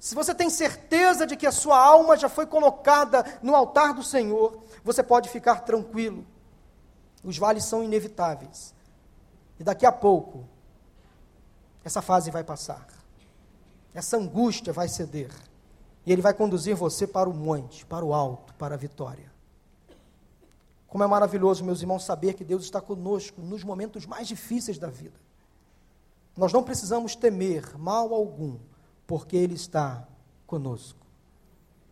se 0.00 0.14
você 0.14 0.34
tem 0.34 0.48
certeza 0.48 1.26
de 1.26 1.36
que 1.36 1.46
a 1.46 1.52
sua 1.52 1.78
alma 1.78 2.16
já 2.16 2.30
foi 2.30 2.46
colocada 2.46 3.26
no 3.42 3.54
altar 3.54 3.92
do 3.92 4.02
Senhor, 4.02 4.62
você 4.82 5.02
pode 5.02 5.28
ficar 5.28 5.66
tranquilo. 5.66 6.26
Os 7.22 7.36
vales 7.36 7.66
são 7.66 7.84
inevitáveis. 7.84 8.74
E 9.60 9.62
daqui 9.62 9.84
a 9.84 9.92
pouco, 9.92 10.48
essa 11.84 12.00
fase 12.00 12.30
vai 12.30 12.42
passar. 12.42 12.86
Essa 13.92 14.16
angústia 14.16 14.72
vai 14.72 14.88
ceder. 14.88 15.30
E 16.06 16.12
Ele 16.12 16.22
vai 16.22 16.32
conduzir 16.32 16.76
você 16.76 17.06
para 17.06 17.28
o 17.28 17.34
monte, 17.34 17.84
para 17.84 18.04
o 18.04 18.14
alto, 18.14 18.54
para 18.54 18.76
a 18.76 18.78
vitória. 18.78 19.30
Como 20.86 21.02
é 21.02 21.06
maravilhoso, 21.06 21.64
meus 21.64 21.82
irmãos, 21.82 22.04
saber 22.04 22.34
que 22.34 22.44
Deus 22.44 22.64
está 22.64 22.80
conosco 22.80 23.42
nos 23.42 23.64
momentos 23.64 24.06
mais 24.06 24.28
difíceis 24.28 24.78
da 24.78 24.88
vida. 24.88 25.20
Nós 26.36 26.52
não 26.52 26.62
precisamos 26.62 27.16
temer 27.16 27.76
mal 27.76 28.14
algum, 28.14 28.56
porque 29.06 29.36
Ele 29.36 29.54
está 29.54 30.06
conosco. 30.46 31.04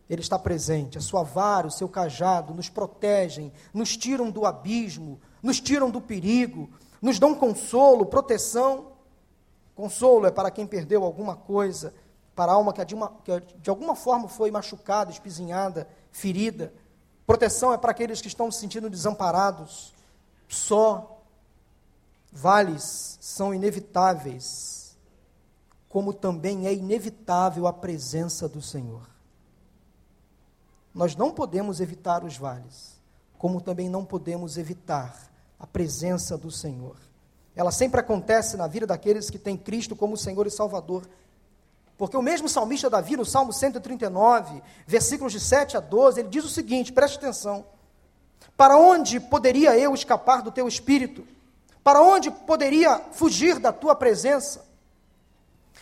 Ele 0.08 0.20
está 0.20 0.38
presente, 0.38 0.98
a 0.98 1.00
sua 1.00 1.22
vara, 1.22 1.66
o 1.66 1.70
seu 1.70 1.88
cajado 1.88 2.54
nos 2.54 2.68
protegem, 2.68 3.52
nos 3.72 3.96
tiram 3.96 4.30
do 4.30 4.46
abismo, 4.46 5.18
nos 5.42 5.60
tiram 5.60 5.90
do 5.90 6.00
perigo, 6.00 6.70
nos 7.00 7.18
dão 7.18 7.34
consolo, 7.34 8.06
proteção. 8.06 8.92
Consolo 9.74 10.26
é 10.26 10.30
para 10.30 10.50
quem 10.50 10.66
perdeu 10.66 11.02
alguma 11.04 11.34
coisa, 11.34 11.92
para 12.34 12.52
a 12.52 12.54
alma 12.54 12.72
que 12.72 12.84
de, 12.84 12.94
uma, 12.94 13.08
que 13.24 13.40
de 13.58 13.70
alguma 13.70 13.94
forma 13.94 14.28
foi 14.28 14.50
machucada, 14.50 15.10
espizinhada, 15.10 15.88
ferida. 16.10 16.72
Proteção 17.26 17.72
é 17.72 17.78
para 17.78 17.90
aqueles 17.90 18.20
que 18.20 18.28
estão 18.28 18.50
se 18.50 18.60
sentindo 18.60 18.90
desamparados, 18.90 19.94
só. 20.48 21.10
Vales 22.36 23.16
são 23.20 23.54
inevitáveis, 23.54 24.96
como 25.88 26.12
também 26.12 26.66
é 26.66 26.74
inevitável 26.74 27.68
a 27.68 27.72
presença 27.72 28.48
do 28.48 28.60
Senhor. 28.60 29.08
Nós 30.92 31.14
não 31.14 31.30
podemos 31.30 31.80
evitar 31.80 32.24
os 32.24 32.36
vales, 32.36 33.00
como 33.38 33.60
também 33.60 33.88
não 33.88 34.04
podemos 34.04 34.58
evitar 34.58 35.30
a 35.58 35.66
presença 35.66 36.36
do 36.36 36.50
Senhor. 36.50 36.96
Ela 37.54 37.70
sempre 37.70 38.00
acontece 38.00 38.56
na 38.56 38.66
vida 38.66 38.86
daqueles 38.86 39.30
que 39.30 39.38
têm 39.38 39.56
Cristo 39.56 39.94
como 39.94 40.16
Senhor 40.16 40.46
e 40.46 40.50
Salvador. 40.50 41.08
Porque 41.96 42.16
o 42.16 42.22
mesmo 42.22 42.48
salmista 42.48 42.90
Davi, 42.90 43.16
no 43.16 43.24
Salmo 43.24 43.52
139, 43.52 44.62
versículos 44.86 45.32
de 45.32 45.40
7 45.40 45.76
a 45.76 45.80
12, 45.80 46.20
ele 46.20 46.28
diz 46.28 46.44
o 46.44 46.48
seguinte: 46.48 46.92
preste 46.92 47.16
atenção. 47.18 47.64
Para 48.56 48.76
onde 48.76 49.20
poderia 49.20 49.78
eu 49.78 49.94
escapar 49.94 50.42
do 50.42 50.50
teu 50.50 50.66
espírito? 50.66 51.26
Para 51.82 52.00
onde 52.00 52.30
poderia 52.30 53.00
fugir 53.12 53.58
da 53.58 53.72
tua 53.72 53.94
presença? 53.94 54.64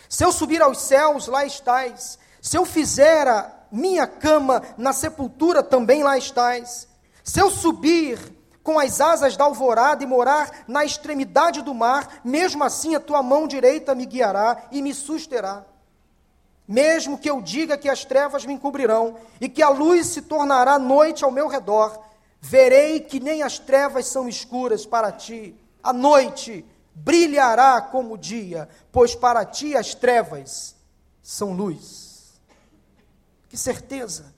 Se 0.09 0.23
eu 0.23 0.31
subir 0.31 0.61
aos 0.61 0.79
céus, 0.79 1.27
lá 1.27 1.45
estás. 1.45 2.19
Se 2.41 2.57
eu 2.57 2.65
fizer 2.65 3.27
a 3.27 3.51
minha 3.71 4.05
cama 4.05 4.61
na 4.77 4.93
sepultura, 4.93 5.63
também 5.63 6.03
lá 6.03 6.17
estás. 6.17 6.87
Se 7.23 7.39
eu 7.39 7.49
subir 7.49 8.19
com 8.61 8.77
as 8.79 9.01
asas 9.01 9.35
da 9.35 9.45
alvorada 9.45 10.03
e 10.03 10.07
morar 10.07 10.63
na 10.67 10.85
extremidade 10.85 11.61
do 11.61 11.73
mar, 11.73 12.21
mesmo 12.23 12.63
assim 12.63 12.95
a 12.95 12.99
tua 12.99 13.23
mão 13.23 13.47
direita 13.47 13.95
me 13.95 14.05
guiará 14.05 14.67
e 14.71 14.81
me 14.81 14.93
susterá. 14.93 15.65
Mesmo 16.67 17.17
que 17.17 17.29
eu 17.29 17.41
diga 17.41 17.77
que 17.77 17.89
as 17.89 18.05
trevas 18.05 18.45
me 18.45 18.53
encobrirão 18.53 19.17
e 19.41 19.49
que 19.49 19.61
a 19.61 19.69
luz 19.69 20.07
se 20.07 20.21
tornará 20.21 20.79
noite 20.79 21.23
ao 21.23 21.31
meu 21.31 21.47
redor, 21.47 21.99
verei 22.39 22.99
que 22.99 23.19
nem 23.19 23.43
as 23.43 23.59
trevas 23.59 24.07
são 24.07 24.27
escuras 24.27 24.85
para 24.85 25.11
ti. 25.11 25.55
A 25.83 25.91
noite 25.91 26.65
brilhará 26.95 27.81
como 27.81 28.13
o 28.13 28.17
dia, 28.17 28.69
pois 28.91 29.13
para 29.15 29.43
ti 29.45 29.75
as 29.75 29.93
trevas 29.93 30.75
são 31.21 31.53
luz. 31.53 32.41
Que 33.49 33.57
certeza 33.57 34.33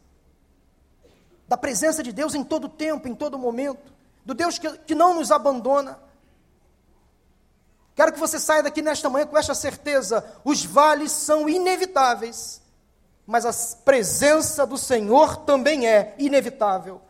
da 1.47 1.55
presença 1.55 2.01
de 2.01 2.11
Deus 2.11 2.33
em 2.33 2.43
todo 2.43 2.67
tempo, 2.67 3.07
em 3.07 3.15
todo 3.15 3.37
momento, 3.37 3.93
do 4.25 4.33
Deus 4.33 4.57
que, 4.57 4.69
que 4.79 4.95
não 4.95 5.13
nos 5.13 5.31
abandona. 5.31 5.99
Quero 7.95 8.11
que 8.11 8.19
você 8.19 8.37
saia 8.37 8.61
daqui 8.61 8.81
nesta 8.81 9.09
manhã 9.09 9.25
com 9.25 9.37
esta 9.37 9.55
certeza: 9.55 10.23
os 10.43 10.65
vales 10.65 11.13
são 11.13 11.47
inevitáveis, 11.47 12.61
mas 13.25 13.45
a 13.45 13.77
presença 13.83 14.67
do 14.67 14.77
Senhor 14.77 15.37
também 15.37 15.87
é 15.87 16.13
inevitável. 16.19 17.01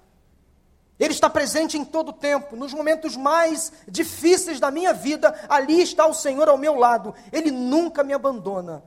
Ele 0.97 1.11
está 1.11 1.29
presente 1.29 1.77
em 1.77 1.83
todo 1.83 2.09
o 2.09 2.13
tempo, 2.13 2.55
nos 2.55 2.73
momentos 2.73 3.17
mais 3.17 3.73
difíceis 3.87 4.61
da 4.61 4.71
minha 4.71 4.93
vida, 4.93 5.35
ali 5.49 5.81
está 5.81 6.05
o 6.05 6.13
Senhor 6.13 6.47
ao 6.47 6.57
meu 6.57 6.75
lado. 6.75 7.13
Ele 7.33 7.51
nunca 7.51 8.01
me 8.01 8.13
abandona. 8.13 8.81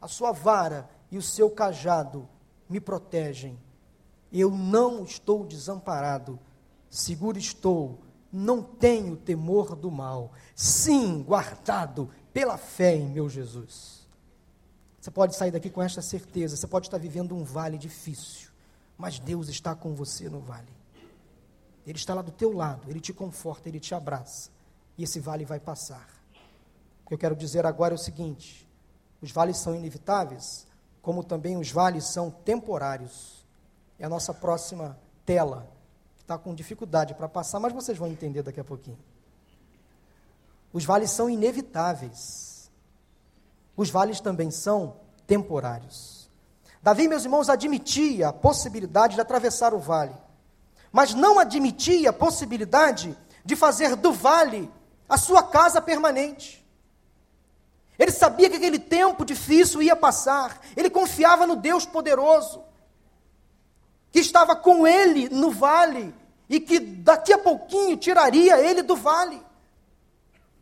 A 0.00 0.08
sua 0.08 0.32
vara 0.32 0.88
e 1.12 1.18
o 1.18 1.22
seu 1.22 1.48
cajado 1.48 2.28
me 2.68 2.80
protegem. 2.80 3.56
Eu 4.32 4.50
não 4.50 5.04
estou 5.04 5.44
desamparado, 5.44 6.40
seguro 6.90 7.38
estou 7.38 8.00
não 8.34 8.62
tenho 8.62 9.16
temor 9.16 9.76
do 9.76 9.90
mal, 9.90 10.32
sim, 10.56 11.22
guardado 11.22 12.10
pela 12.32 12.58
fé 12.58 12.96
em 12.96 13.08
meu 13.08 13.28
Jesus. 13.28 14.08
Você 15.00 15.10
pode 15.10 15.36
sair 15.36 15.52
daqui 15.52 15.70
com 15.70 15.80
esta 15.80 16.02
certeza, 16.02 16.56
você 16.56 16.66
pode 16.66 16.88
estar 16.88 16.98
vivendo 16.98 17.36
um 17.36 17.44
vale 17.44 17.78
difícil, 17.78 18.50
mas 18.98 19.20
Deus 19.20 19.48
está 19.48 19.74
com 19.74 19.94
você 19.94 20.28
no 20.28 20.40
vale. 20.40 20.72
Ele 21.86 21.96
está 21.96 22.12
lá 22.12 22.22
do 22.22 22.32
teu 22.32 22.52
lado, 22.52 22.90
ele 22.90 23.00
te 23.00 23.12
conforta, 23.12 23.68
ele 23.68 23.78
te 23.78 23.94
abraça, 23.94 24.50
e 24.98 25.04
esse 25.04 25.20
vale 25.20 25.44
vai 25.44 25.60
passar. 25.60 26.08
O 27.04 27.08
que 27.08 27.14
eu 27.14 27.18
quero 27.18 27.36
dizer 27.36 27.64
agora 27.64 27.94
é 27.94 27.96
o 27.96 27.98
seguinte: 27.98 28.68
os 29.22 29.30
vales 29.30 29.58
são 29.58 29.76
inevitáveis, 29.76 30.66
como 31.00 31.22
também 31.22 31.56
os 31.56 31.70
vales 31.70 32.06
são 32.06 32.30
temporários. 32.30 33.46
É 33.96 34.06
a 34.06 34.08
nossa 34.08 34.34
próxima 34.34 34.98
tela 35.24 35.73
está 36.24 36.38
com 36.38 36.54
dificuldade 36.54 37.14
para 37.14 37.28
passar, 37.28 37.60
mas 37.60 37.72
vocês 37.72 37.98
vão 37.98 38.08
entender 38.08 38.42
daqui 38.42 38.58
a 38.58 38.64
pouquinho. 38.64 38.98
Os 40.72 40.82
vales 40.84 41.10
são 41.10 41.28
inevitáveis. 41.28 42.70
Os 43.76 43.90
vales 43.90 44.20
também 44.20 44.50
são 44.50 44.96
temporários. 45.26 46.30
Davi, 46.82 47.06
meus 47.08 47.24
irmãos, 47.24 47.50
admitia 47.50 48.28
a 48.28 48.32
possibilidade 48.32 49.16
de 49.16 49.20
atravessar 49.20 49.74
o 49.74 49.78
vale, 49.78 50.14
mas 50.90 51.12
não 51.12 51.38
admitia 51.38 52.08
a 52.08 52.12
possibilidade 52.12 53.16
de 53.44 53.54
fazer 53.54 53.94
do 53.94 54.12
vale 54.12 54.70
a 55.06 55.18
sua 55.18 55.42
casa 55.42 55.80
permanente. 55.80 56.64
Ele 57.98 58.10
sabia 58.10 58.48
que 58.48 58.56
aquele 58.56 58.78
tempo 58.78 59.26
difícil 59.26 59.82
ia 59.82 59.94
passar, 59.94 60.58
ele 60.74 60.88
confiava 60.88 61.46
no 61.46 61.54
Deus 61.54 61.84
poderoso 61.84 62.64
que 64.14 64.20
estava 64.20 64.54
com 64.54 64.86
ele 64.86 65.28
no 65.28 65.50
vale 65.50 66.14
e 66.48 66.60
que 66.60 66.78
daqui 66.78 67.32
a 67.32 67.38
pouquinho 67.38 67.96
tiraria 67.96 68.60
ele 68.60 68.80
do 68.80 68.94
vale. 68.94 69.42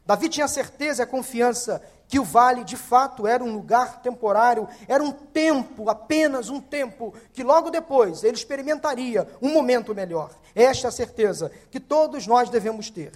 Davi 0.06 0.30
tinha 0.30 0.48
certeza 0.48 1.02
e 1.02 1.04
a 1.04 1.06
confiança 1.06 1.82
que 2.08 2.18
o 2.18 2.24
vale 2.24 2.64
de 2.64 2.78
fato 2.78 3.26
era 3.26 3.44
um 3.44 3.52
lugar 3.52 4.00
temporário, 4.00 4.66
era 4.88 5.04
um 5.04 5.12
tempo, 5.12 5.90
apenas 5.90 6.48
um 6.48 6.62
tempo, 6.62 7.12
que 7.34 7.42
logo 7.42 7.68
depois 7.68 8.24
ele 8.24 8.38
experimentaria 8.38 9.28
um 9.42 9.52
momento 9.52 9.94
melhor. 9.94 10.30
Esta 10.54 10.86
é 10.86 10.88
a 10.88 10.90
certeza 10.90 11.52
que 11.70 11.78
todos 11.78 12.26
nós 12.26 12.48
devemos 12.48 12.88
ter. 12.88 13.12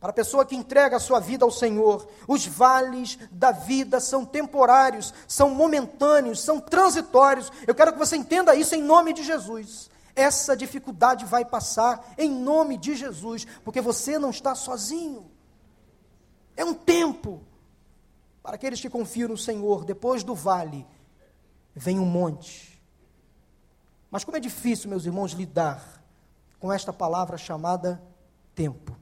Para 0.00 0.10
a 0.10 0.14
pessoa 0.14 0.46
que 0.46 0.56
entrega 0.56 0.96
a 0.96 1.00
sua 1.00 1.20
vida 1.20 1.44
ao 1.44 1.50
Senhor, 1.50 2.08
os 2.26 2.46
vales 2.46 3.18
da 3.30 3.52
vida 3.52 4.00
são 4.00 4.24
temporários, 4.24 5.12
são 5.28 5.50
momentâneos, 5.50 6.40
são 6.40 6.58
transitórios. 6.58 7.52
Eu 7.66 7.74
quero 7.74 7.92
que 7.92 7.98
você 7.98 8.16
entenda 8.16 8.54
isso 8.54 8.74
em 8.74 8.82
nome 8.82 9.12
de 9.12 9.22
Jesus. 9.22 9.90
Essa 10.16 10.56
dificuldade 10.56 11.26
vai 11.26 11.44
passar 11.44 12.14
em 12.16 12.30
nome 12.30 12.78
de 12.78 12.96
Jesus, 12.96 13.46
porque 13.62 13.82
você 13.82 14.18
não 14.18 14.30
está 14.30 14.54
sozinho. 14.54 15.30
É 16.56 16.64
um 16.64 16.72
tempo. 16.72 17.42
Para 18.42 18.54
aqueles 18.54 18.80
que 18.80 18.88
confiam 18.88 19.28
no 19.28 19.36
Senhor, 19.36 19.84
depois 19.84 20.24
do 20.24 20.34
vale, 20.34 20.86
vem 21.74 21.98
um 22.00 22.06
monte. 22.06 22.82
Mas 24.10 24.24
como 24.24 24.38
é 24.38 24.40
difícil, 24.40 24.88
meus 24.88 25.04
irmãos, 25.04 25.32
lidar 25.32 26.02
com 26.58 26.72
esta 26.72 26.90
palavra 26.90 27.36
chamada 27.36 28.02
tempo 28.54 28.99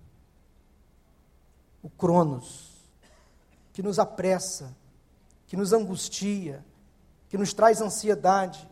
o 1.88 1.90
Cronos, 1.90 2.68
que 3.72 3.82
nos 3.82 3.98
apressa, 3.98 4.76
que 5.46 5.56
nos 5.56 5.72
angustia, 5.72 6.64
que 7.30 7.38
nos 7.38 7.54
traz 7.54 7.80
ansiedade. 7.80 8.68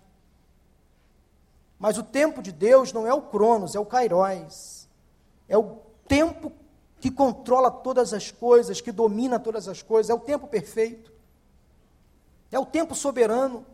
Mas 1.78 1.96
o 1.96 2.02
tempo 2.02 2.42
de 2.42 2.52
Deus 2.52 2.92
não 2.92 3.06
é 3.06 3.14
o 3.14 3.22
Cronos, 3.22 3.74
é 3.74 3.80
o 3.80 3.86
Kairóis. 3.86 4.86
É 5.48 5.56
o 5.56 5.78
tempo 6.06 6.52
que 7.00 7.10
controla 7.10 7.70
todas 7.70 8.12
as 8.12 8.30
coisas, 8.30 8.80
que 8.80 8.92
domina 8.92 9.38
todas 9.38 9.66
as 9.66 9.82
coisas, 9.82 10.10
é 10.10 10.14
o 10.14 10.20
tempo 10.20 10.46
perfeito. 10.46 11.10
É 12.52 12.58
o 12.58 12.66
tempo 12.66 12.94
soberano. 12.94 13.64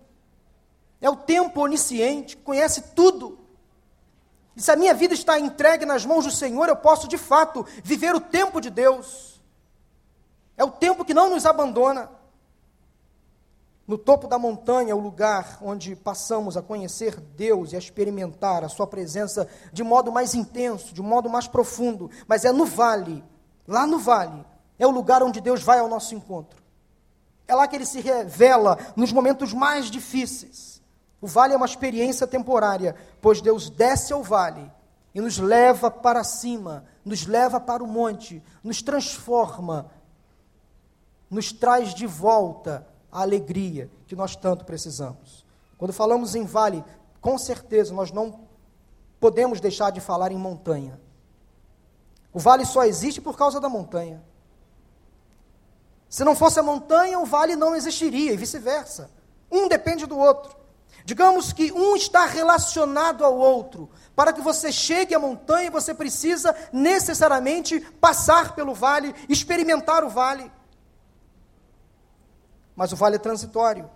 É 1.00 1.10
o 1.10 1.16
tempo 1.16 1.60
onisciente, 1.60 2.36
que 2.36 2.42
conhece 2.42 2.94
tudo. 2.94 3.38
E 4.54 4.62
se 4.62 4.70
a 4.70 4.76
minha 4.76 4.94
vida 4.94 5.14
está 5.14 5.38
entregue 5.38 5.84
nas 5.84 6.04
mãos 6.04 6.24
do 6.24 6.30
Senhor, 6.30 6.68
eu 6.68 6.76
posso 6.76 7.08
de 7.08 7.18
fato 7.18 7.66
viver 7.82 8.14
o 8.14 8.20
tempo 8.20 8.60
de 8.60 8.70
Deus. 8.70 9.31
É 10.62 10.64
o 10.64 10.70
tempo 10.70 11.04
que 11.04 11.12
não 11.12 11.28
nos 11.28 11.44
abandona. 11.44 12.08
No 13.84 13.98
topo 13.98 14.28
da 14.28 14.38
montanha 14.38 14.94
o 14.94 15.00
lugar 15.00 15.58
onde 15.60 15.96
passamos 15.96 16.56
a 16.56 16.62
conhecer 16.62 17.18
Deus 17.18 17.72
e 17.72 17.74
a 17.74 17.80
experimentar 17.80 18.62
a 18.62 18.68
Sua 18.68 18.86
presença 18.86 19.48
de 19.72 19.82
modo 19.82 20.12
mais 20.12 20.36
intenso, 20.36 20.94
de 20.94 21.02
modo 21.02 21.28
mais 21.28 21.48
profundo. 21.48 22.08
Mas 22.28 22.44
é 22.44 22.52
no 22.52 22.64
vale, 22.64 23.24
lá 23.66 23.88
no 23.88 23.98
vale, 23.98 24.46
é 24.78 24.86
o 24.86 24.92
lugar 24.92 25.20
onde 25.20 25.40
Deus 25.40 25.64
vai 25.64 25.80
ao 25.80 25.88
nosso 25.88 26.14
encontro. 26.14 26.62
É 27.48 27.56
lá 27.56 27.66
que 27.66 27.74
Ele 27.74 27.84
se 27.84 28.00
revela 28.00 28.78
nos 28.94 29.12
momentos 29.12 29.52
mais 29.52 29.90
difíceis. 29.90 30.80
O 31.20 31.26
vale 31.26 31.54
é 31.54 31.56
uma 31.56 31.66
experiência 31.66 32.24
temporária, 32.24 32.94
pois 33.20 33.40
Deus 33.40 33.68
desce 33.68 34.12
ao 34.12 34.22
vale 34.22 34.70
e 35.12 35.20
nos 35.20 35.38
leva 35.38 35.90
para 35.90 36.22
cima, 36.22 36.84
nos 37.04 37.26
leva 37.26 37.58
para 37.58 37.82
o 37.82 37.88
monte, 37.88 38.40
nos 38.62 38.80
transforma, 38.80 39.90
nos 41.32 41.50
traz 41.50 41.94
de 41.94 42.06
volta 42.06 42.86
a 43.10 43.22
alegria 43.22 43.90
que 44.06 44.14
nós 44.14 44.36
tanto 44.36 44.66
precisamos. 44.66 45.46
Quando 45.78 45.92
falamos 45.92 46.34
em 46.34 46.44
vale, 46.44 46.84
com 47.22 47.38
certeza 47.38 47.94
nós 47.94 48.12
não 48.12 48.40
podemos 49.18 49.58
deixar 49.58 49.90
de 49.90 49.98
falar 49.98 50.30
em 50.30 50.36
montanha. 50.36 51.00
O 52.34 52.38
vale 52.38 52.66
só 52.66 52.84
existe 52.84 53.18
por 53.18 53.34
causa 53.34 53.58
da 53.58 53.68
montanha. 53.68 54.22
Se 56.06 56.22
não 56.22 56.34
fosse 56.34 56.60
a 56.60 56.62
montanha, 56.62 57.18
o 57.18 57.24
vale 57.24 57.56
não 57.56 57.74
existiria, 57.74 58.32
e 58.32 58.36
vice-versa. 58.36 59.10
Um 59.50 59.68
depende 59.68 60.04
do 60.04 60.18
outro. 60.18 60.54
Digamos 61.02 61.50
que 61.50 61.72
um 61.72 61.96
está 61.96 62.26
relacionado 62.26 63.24
ao 63.24 63.36
outro. 63.38 63.88
Para 64.14 64.34
que 64.34 64.42
você 64.42 64.70
chegue 64.70 65.14
à 65.14 65.18
montanha, 65.18 65.70
você 65.70 65.94
precisa 65.94 66.54
necessariamente 66.70 67.80
passar 67.80 68.54
pelo 68.54 68.74
vale, 68.74 69.14
experimentar 69.30 70.04
o 70.04 70.10
vale. 70.10 70.52
Mas 72.74 72.92
o 72.92 72.96
vale 72.96 73.16
é 73.16 73.18
transitório. 73.18 73.90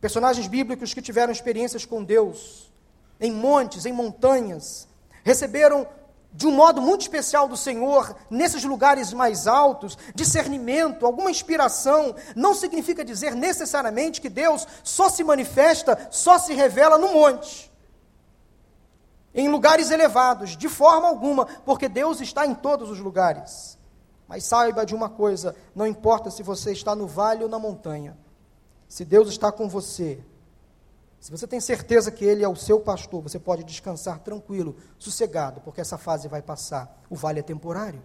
Personagens 0.00 0.46
bíblicos 0.46 0.92
que 0.92 1.02
tiveram 1.02 1.32
experiências 1.32 1.84
com 1.84 2.02
Deus, 2.02 2.72
em 3.20 3.30
montes, 3.30 3.86
em 3.86 3.92
montanhas, 3.92 4.88
receberam 5.22 5.86
de 6.32 6.46
um 6.46 6.50
modo 6.50 6.80
muito 6.80 7.02
especial 7.02 7.46
do 7.46 7.56
Senhor, 7.56 8.16
nesses 8.30 8.64
lugares 8.64 9.12
mais 9.12 9.46
altos, 9.46 9.98
discernimento, 10.14 11.04
alguma 11.04 11.30
inspiração, 11.30 12.14
não 12.34 12.54
significa 12.54 13.04
dizer 13.04 13.34
necessariamente 13.34 14.20
que 14.20 14.30
Deus 14.30 14.66
só 14.82 15.10
se 15.10 15.22
manifesta, 15.22 16.08
só 16.10 16.38
se 16.38 16.54
revela 16.54 16.96
no 16.96 17.12
monte, 17.12 17.70
em 19.34 19.48
lugares 19.48 19.90
elevados, 19.90 20.56
de 20.56 20.68
forma 20.68 21.06
alguma, 21.06 21.46
porque 21.46 21.88
Deus 21.88 22.20
está 22.20 22.46
em 22.46 22.54
todos 22.54 22.90
os 22.90 22.98
lugares. 22.98 23.78
Mas 24.32 24.44
saiba 24.44 24.86
de 24.86 24.94
uma 24.94 25.10
coisa: 25.10 25.54
não 25.74 25.86
importa 25.86 26.30
se 26.30 26.42
você 26.42 26.72
está 26.72 26.96
no 26.96 27.06
vale 27.06 27.42
ou 27.42 27.50
na 27.50 27.58
montanha, 27.58 28.16
se 28.88 29.04
Deus 29.04 29.28
está 29.28 29.52
com 29.52 29.68
você, 29.68 30.24
se 31.20 31.30
você 31.30 31.46
tem 31.46 31.60
certeza 31.60 32.10
que 32.10 32.24
Ele 32.24 32.42
é 32.42 32.48
o 32.48 32.56
seu 32.56 32.80
pastor, 32.80 33.20
você 33.20 33.38
pode 33.38 33.62
descansar 33.62 34.20
tranquilo, 34.20 34.74
sossegado, 34.98 35.60
porque 35.60 35.82
essa 35.82 35.98
fase 35.98 36.28
vai 36.28 36.40
passar. 36.40 36.98
O 37.10 37.14
vale 37.14 37.40
é 37.40 37.42
temporário. 37.42 38.02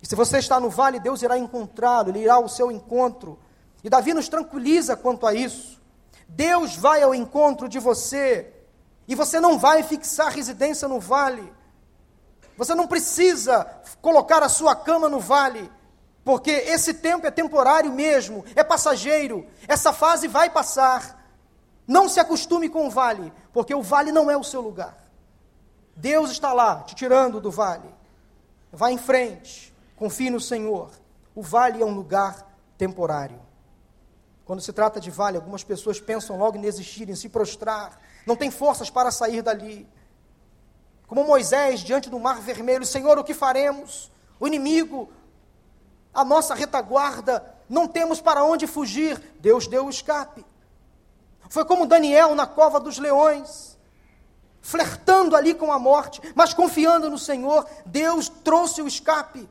E 0.00 0.06
se 0.06 0.14
você 0.14 0.38
está 0.38 0.60
no 0.60 0.70
vale, 0.70 1.00
Deus 1.00 1.22
irá 1.22 1.36
encontrá-lo, 1.36 2.10
Ele 2.10 2.20
irá 2.20 2.34
ao 2.34 2.48
seu 2.48 2.70
encontro. 2.70 3.36
E 3.82 3.90
Davi 3.90 4.14
nos 4.14 4.28
tranquiliza 4.28 4.96
quanto 4.96 5.26
a 5.26 5.34
isso. 5.34 5.82
Deus 6.28 6.76
vai 6.76 7.02
ao 7.02 7.12
encontro 7.12 7.68
de 7.68 7.80
você, 7.80 8.54
e 9.08 9.16
você 9.16 9.40
não 9.40 9.58
vai 9.58 9.82
fixar 9.82 10.30
residência 10.30 10.86
no 10.86 11.00
vale. 11.00 11.52
Você 12.60 12.74
não 12.74 12.86
precisa 12.86 13.64
colocar 14.02 14.42
a 14.42 14.48
sua 14.50 14.76
cama 14.76 15.08
no 15.08 15.18
vale, 15.18 15.72
porque 16.22 16.50
esse 16.50 16.92
tempo 16.92 17.26
é 17.26 17.30
temporário 17.30 17.90
mesmo, 17.90 18.44
é 18.54 18.62
passageiro. 18.62 19.46
Essa 19.66 19.94
fase 19.94 20.28
vai 20.28 20.50
passar. 20.50 21.24
Não 21.86 22.06
se 22.06 22.20
acostume 22.20 22.68
com 22.68 22.86
o 22.86 22.90
vale, 22.90 23.32
porque 23.50 23.74
o 23.74 23.80
vale 23.80 24.12
não 24.12 24.30
é 24.30 24.36
o 24.36 24.44
seu 24.44 24.60
lugar. 24.60 24.94
Deus 25.96 26.30
está 26.30 26.52
lá, 26.52 26.82
te 26.82 26.94
tirando 26.94 27.40
do 27.40 27.50
vale. 27.50 27.88
Vá 28.70 28.92
em 28.92 28.98
frente, 28.98 29.74
confie 29.96 30.28
no 30.28 30.38
Senhor. 30.38 30.90
O 31.34 31.40
vale 31.40 31.80
é 31.80 31.86
um 31.86 31.94
lugar 31.94 32.46
temporário. 32.76 33.40
Quando 34.44 34.60
se 34.60 34.70
trata 34.70 35.00
de 35.00 35.10
vale, 35.10 35.38
algumas 35.38 35.64
pessoas 35.64 35.98
pensam 35.98 36.36
logo 36.36 36.58
em 36.58 36.60
desistir, 36.60 37.08
em 37.08 37.16
se 37.16 37.30
prostrar, 37.30 37.98
não 38.26 38.36
tem 38.36 38.50
forças 38.50 38.90
para 38.90 39.10
sair 39.10 39.40
dali. 39.40 39.88
Como 41.10 41.24
Moisés 41.24 41.80
diante 41.80 42.08
do 42.08 42.20
mar 42.20 42.40
vermelho, 42.40 42.86
Senhor, 42.86 43.18
o 43.18 43.24
que 43.24 43.34
faremos? 43.34 44.12
O 44.38 44.46
inimigo, 44.46 45.10
a 46.14 46.24
nossa 46.24 46.54
retaguarda, 46.54 47.44
não 47.68 47.88
temos 47.88 48.20
para 48.20 48.44
onde 48.44 48.68
fugir. 48.68 49.20
Deus 49.40 49.66
deu 49.66 49.86
o 49.86 49.90
escape. 49.90 50.46
Foi 51.48 51.64
como 51.64 51.84
Daniel 51.84 52.36
na 52.36 52.46
cova 52.46 52.78
dos 52.78 52.96
leões, 52.98 53.76
flertando 54.60 55.34
ali 55.34 55.52
com 55.52 55.72
a 55.72 55.80
morte, 55.80 56.20
mas 56.36 56.54
confiando 56.54 57.10
no 57.10 57.18
Senhor, 57.18 57.66
Deus 57.84 58.28
trouxe 58.28 58.80
o 58.80 58.86
escape. 58.86 59.48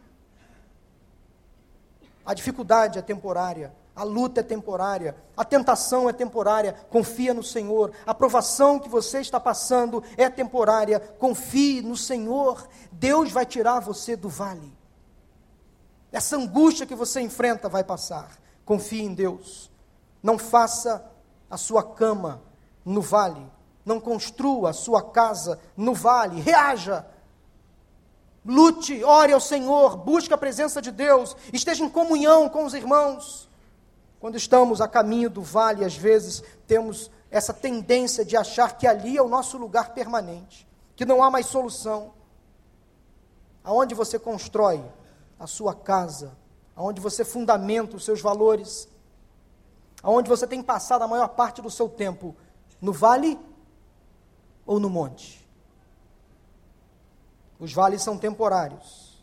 A 2.26 2.34
dificuldade 2.34 2.98
é 3.00 3.02
temporária, 3.02 3.76
a 3.96 4.04
luta 4.04 4.40
é 4.40 4.44
temporária, 4.44 5.16
a 5.36 5.44
tentação 5.44 6.10
é 6.10 6.14
temporária, 6.14 6.74
confia 6.90 7.34
no 7.34 7.44
Senhor. 7.44 7.92
A 8.06 8.14
provação 8.14 8.80
que 8.80 8.88
você 8.88 9.20
está 9.20 9.40
passando 9.40 10.04
é 10.16 10.30
temporária, 10.30 11.00
confie 11.00 11.82
no 11.82 11.98
Senhor. 11.98 12.68
Deus 12.92 13.32
vai 13.32 13.46
tirar 13.46 13.80
você 13.80 14.16
do 14.16 14.30
vale. 14.30 14.74
Essa 16.12 16.38
angústia 16.38 16.86
que 16.86 16.96
você 16.96 17.20
enfrenta 17.22 17.68
vai 17.68 17.84
passar. 17.84 18.38
Confie 18.64 19.02
em 19.02 19.14
Deus. 19.14 19.70
Não 20.24 20.38
faça 20.38 21.06
a 21.50 21.58
sua 21.58 21.84
cama 21.84 22.42
no 22.86 23.02
vale, 23.02 23.46
não 23.86 24.00
construa 24.00 24.70
a 24.70 24.74
sua 24.74 25.02
casa 25.02 25.60
no 25.76 25.94
vale, 25.94 26.40
reaja. 26.42 27.06
Lute, 28.46 29.04
ore 29.04 29.34
ao 29.34 29.40
Senhor, 29.40 29.98
busque 29.98 30.34
a 30.34 30.38
presença 30.38 30.82
de 30.82 30.92
Deus, 30.92 31.36
esteja 31.52 31.84
em 31.84 31.90
comunhão 31.90 32.48
com 32.48 32.66
os 32.66 32.74
irmãos. 32.74 33.49
Quando 34.20 34.36
estamos 34.36 34.82
a 34.82 34.88
caminho 34.88 35.30
do 35.30 35.42
vale, 35.42 35.86
às 35.86 35.96
vezes 35.96 36.44
temos 36.68 37.10
essa 37.32 37.54
tendência 37.54 38.26
de 38.26 38.36
achar 38.36 38.78
que 38.78 38.88
ali 38.88 39.18
é 39.18 39.22
o 39.22 39.30
nosso 39.30 39.58
lugar 39.58 39.94
permanente, 39.94 40.68
que 40.96 41.06
não 41.06 41.24
há 41.24 41.30
mais 41.30 41.46
solução. 41.46 42.14
Aonde 43.64 43.96
você 43.96 44.20
constrói 44.20 44.84
a 45.40 45.48
sua 45.48 45.74
casa, 45.74 46.38
aonde 46.76 47.00
você 47.00 47.24
fundamenta 47.24 47.96
os 47.96 48.04
seus 48.04 48.20
valores, 48.20 48.90
Aonde 50.02 50.30
você 50.30 50.48
tem 50.48 50.64
passado 50.64 51.02
a 51.02 51.08
maior 51.08 51.30
parte 51.30 51.62
do 51.62 51.70
seu 51.70 51.90
tempo? 51.90 52.36
No 52.82 52.94
vale 52.94 53.38
ou 54.66 54.80
no 54.80 54.90
monte? 54.90 55.46
Os 57.60 57.74
vales 57.74 58.02
são 58.02 58.18
temporários, 58.18 59.22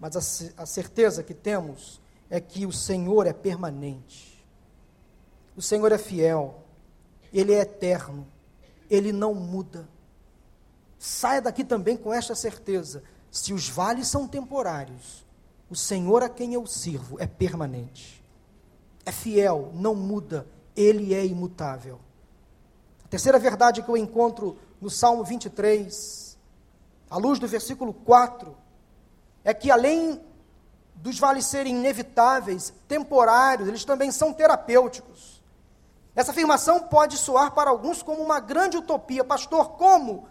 mas 0.00 0.16
a, 0.56 0.66
certeza 0.66 1.22
que 1.22 1.32
temos 1.32 2.00
é 2.28 2.40
que 2.40 2.66
o 2.66 2.72
Senhor 2.72 3.26
é 3.26 3.32
permanente. 3.32 4.44
O 5.56 5.62
Senhor 5.62 5.90
é 5.92 5.98
fiel, 5.98 6.62
Ele 7.32 7.52
é 7.52 7.60
eterno, 7.60 8.26
Ele 8.90 9.12
não 9.12 9.34
muda. 9.34 9.88
Saia 10.98 11.40
daqui 11.40 11.64
também 11.64 11.96
com 11.96 12.12
esta 12.12 12.34
certeza: 12.34 13.02
se 13.30 13.52
os 13.52 13.68
vales 13.68 14.08
são 14.08 14.26
temporários, 14.28 15.24
o 15.70 15.76
Senhor 15.76 16.22
a 16.22 16.28
quem 16.28 16.54
eu 16.54 16.66
sirvo 16.66 17.16
é 17.20 17.26
permanente 17.26 18.16
é 19.06 19.12
fiel, 19.12 19.70
não 19.72 19.94
muda, 19.94 20.44
ele 20.74 21.14
é 21.14 21.24
imutável. 21.24 22.00
A 23.04 23.08
terceira 23.08 23.38
verdade 23.38 23.80
que 23.80 23.88
eu 23.88 23.96
encontro 23.96 24.58
no 24.80 24.90
Salmo 24.90 25.22
23, 25.22 26.36
à 27.08 27.16
luz 27.16 27.38
do 27.38 27.46
versículo 27.46 27.94
4, 27.94 28.54
é 29.44 29.54
que 29.54 29.70
além 29.70 30.20
dos 30.96 31.18
vales 31.18 31.46
serem 31.46 31.76
inevitáveis, 31.76 32.72
temporários, 32.88 33.68
eles 33.68 33.84
também 33.84 34.10
são 34.10 34.32
terapêuticos. 34.32 35.42
Essa 36.14 36.30
afirmação 36.30 36.80
pode 36.80 37.18
soar 37.18 37.52
para 37.52 37.70
alguns 37.70 38.02
como 38.02 38.22
uma 38.22 38.40
grande 38.40 38.78
utopia. 38.78 39.22
Pastor, 39.22 39.72
como? 39.72 40.26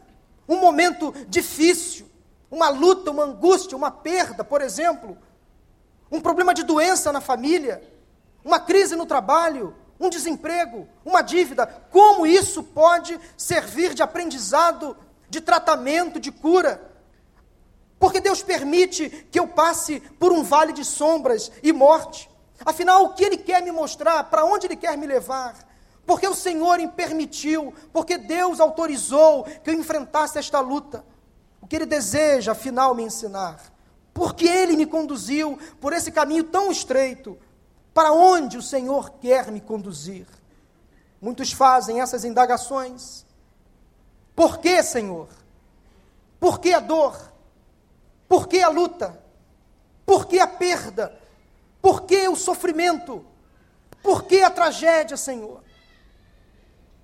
Um 0.49 0.57
momento 0.57 1.13
difícil, 1.27 2.07
uma 2.49 2.69
luta, 2.69 3.11
uma 3.11 3.23
angústia, 3.23 3.77
uma 3.77 3.91
perda, 3.91 4.43
por 4.43 4.61
exemplo, 4.61 5.17
um 6.11 6.19
problema 6.19 6.53
de 6.53 6.63
doença 6.63 7.11
na 7.11 7.21
família, 7.21 7.81
uma 8.43 8.59
crise 8.59 8.95
no 8.95 9.05
trabalho, 9.05 9.75
um 9.99 10.09
desemprego, 10.09 10.87
uma 11.05 11.21
dívida, 11.21 11.65
como 11.91 12.25
isso 12.25 12.63
pode 12.63 13.19
servir 13.37 13.93
de 13.93 14.03
aprendizado, 14.03 14.97
de 15.29 15.39
tratamento, 15.39 16.19
de 16.19 16.31
cura? 16.31 16.94
Porque 17.99 18.19
Deus 18.19 18.43
permite 18.43 19.09
que 19.31 19.39
eu 19.39 19.47
passe 19.47 19.99
por 20.19 20.31
um 20.31 20.43
vale 20.43 20.73
de 20.73 20.83
sombras 20.83 21.51
e 21.63 21.71
morte. 21.71 22.29
Afinal, 22.65 23.05
o 23.05 23.13
que 23.13 23.23
Ele 23.23 23.37
quer 23.37 23.61
me 23.61 23.71
mostrar? 23.71 24.23
Para 24.25 24.45
onde 24.45 24.67
Ele 24.67 24.75
quer 24.75 24.97
me 24.97 25.07
levar? 25.07 25.55
Porque 26.05 26.27
o 26.27 26.35
Senhor 26.35 26.77
me 26.77 26.87
permitiu, 26.87 27.73
porque 27.91 28.17
Deus 28.17 28.59
autorizou 28.59 29.43
que 29.63 29.69
eu 29.69 29.73
enfrentasse 29.73 30.37
esta 30.37 30.59
luta. 30.59 31.03
O 31.61 31.67
que 31.67 31.75
Ele 31.75 31.85
deseja, 31.85 32.51
afinal, 32.51 32.93
me 32.93 33.03
ensinar? 33.03 33.59
Porque 34.13 34.47
Ele 34.47 34.77
me 34.77 34.85
conduziu 34.85 35.57
por 35.81 35.93
esse 35.93 36.11
caminho 36.11 36.43
tão 36.43 36.71
estreito, 36.71 37.37
para 37.93 38.11
onde 38.11 38.57
o 38.57 38.61
Senhor 38.61 39.11
quer 39.21 39.51
me 39.51 39.61
conduzir? 39.61 40.27
Muitos 41.19 41.51
fazem 41.51 42.01
essas 42.01 42.23
indagações. 42.23 43.25
Por 44.35 44.59
que, 44.59 44.83
Senhor? 44.83 45.27
Por 46.39 46.59
que 46.59 46.73
a 46.73 46.79
dor? 46.79 47.34
Por 48.27 48.47
que 48.47 48.61
a 48.61 48.69
luta? 48.69 49.19
Por 50.05 50.27
que 50.27 50.39
a 50.39 50.47
perda? 50.47 51.17
Por 51.81 52.03
que 52.03 52.27
o 52.27 52.35
sofrimento? 52.35 53.25
Por 54.01 54.23
que 54.23 54.41
a 54.41 54.49
tragédia, 54.49 55.17
Senhor? 55.17 55.63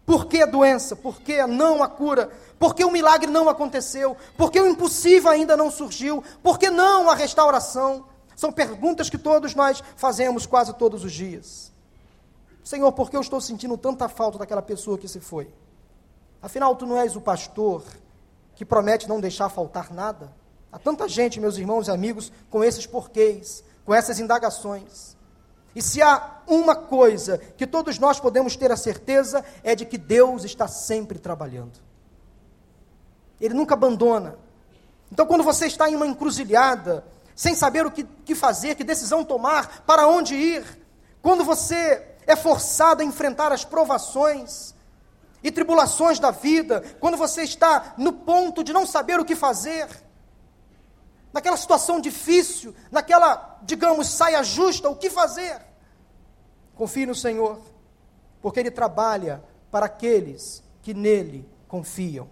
Por 0.05 0.25
que 0.25 0.41
a 0.41 0.45
doença? 0.45 0.95
Por 0.95 1.21
que 1.21 1.45
não 1.45 1.81
a 1.81 1.87
cura? 1.87 2.31
Por 2.59 2.75
que 2.75 2.83
o 2.83 2.91
milagre 2.91 3.29
não 3.29 3.47
aconteceu? 3.49 4.17
Por 4.37 4.51
que 4.51 4.59
o 4.59 4.67
impossível 4.67 5.31
ainda 5.31 5.55
não 5.55 5.71
surgiu? 5.71 6.23
Por 6.43 6.59
que 6.59 6.69
não 6.69 7.09
a 7.09 7.15
restauração? 7.15 8.05
São 8.35 8.51
perguntas 8.51 9.09
que 9.09 9.17
todos 9.17 9.55
nós 9.55 9.83
fazemos 9.95 10.45
quase 10.45 10.73
todos 10.73 11.03
os 11.03 11.11
dias. 11.11 11.71
Senhor, 12.63 12.91
por 12.91 13.09
que 13.09 13.15
eu 13.15 13.21
estou 13.21 13.39
sentindo 13.41 13.77
tanta 13.77 14.09
falta 14.09 14.37
daquela 14.37 14.61
pessoa 14.61 14.97
que 14.97 15.07
se 15.07 15.19
foi? 15.19 15.51
Afinal, 16.41 16.75
tu 16.75 16.85
não 16.85 16.97
és 16.97 17.15
o 17.15 17.21
pastor 17.21 17.83
que 18.55 18.65
promete 18.65 19.07
não 19.07 19.19
deixar 19.19 19.49
faltar 19.49 19.93
nada? 19.93 20.31
Há 20.71 20.79
tanta 20.79 21.07
gente, 21.07 21.39
meus 21.39 21.57
irmãos 21.57 21.87
e 21.87 21.91
amigos, 21.91 22.31
com 22.49 22.63
esses 22.63 22.85
porquês, 22.85 23.63
com 23.85 23.93
essas 23.93 24.19
indagações. 24.19 25.17
E 25.75 25.81
se 25.81 26.01
há 26.01 26.41
uma 26.47 26.75
coisa 26.75 27.37
que 27.37 27.67
todos 27.67 27.99
nós 27.99 28.19
podemos 28.19 28.55
ter 28.55 28.71
a 28.71 28.77
certeza, 28.77 29.43
é 29.63 29.75
de 29.75 29.85
que 29.85 29.97
Deus 29.97 30.43
está 30.43 30.67
sempre 30.67 31.19
trabalhando. 31.19 31.79
Ele 33.39 33.53
nunca 33.53 33.73
abandona. 33.73 34.37
Então, 35.11 35.25
quando 35.25 35.43
você 35.43 35.65
está 35.65 35.89
em 35.89 35.95
uma 35.95 36.07
encruzilhada, 36.07 37.05
sem 37.35 37.55
saber 37.55 37.85
o 37.85 37.91
que, 37.91 38.03
que 38.03 38.35
fazer, 38.35 38.75
que 38.75 38.83
decisão 38.83 39.25
tomar, 39.25 39.83
para 39.85 40.07
onde 40.07 40.35
ir, 40.35 40.63
quando 41.21 41.43
você 41.43 42.15
é 42.25 42.35
forçado 42.35 43.01
a 43.01 43.05
enfrentar 43.05 43.51
as 43.51 43.65
provações 43.65 44.73
e 45.43 45.51
tribulações 45.51 46.19
da 46.19 46.31
vida, 46.31 46.83
quando 46.99 47.17
você 47.17 47.43
está 47.43 47.93
no 47.97 48.13
ponto 48.13 48.63
de 48.63 48.71
não 48.71 48.85
saber 48.85 49.19
o 49.19 49.25
que 49.25 49.35
fazer, 49.35 49.87
naquela 51.33 51.57
situação 51.57 51.99
difícil, 51.99 52.73
naquela, 52.91 53.59
digamos, 53.63 54.07
saia 54.07 54.43
justa, 54.43 54.89
o 54.89 54.95
que 54.95 55.09
fazer? 55.09 55.61
Confie 56.75 57.05
no 57.05 57.15
Senhor, 57.15 57.59
porque 58.41 58.59
Ele 58.59 58.71
trabalha 58.71 59.43
para 59.69 59.85
aqueles 59.85 60.63
que 60.81 60.93
nele 60.93 61.47
confiam. 61.67 62.27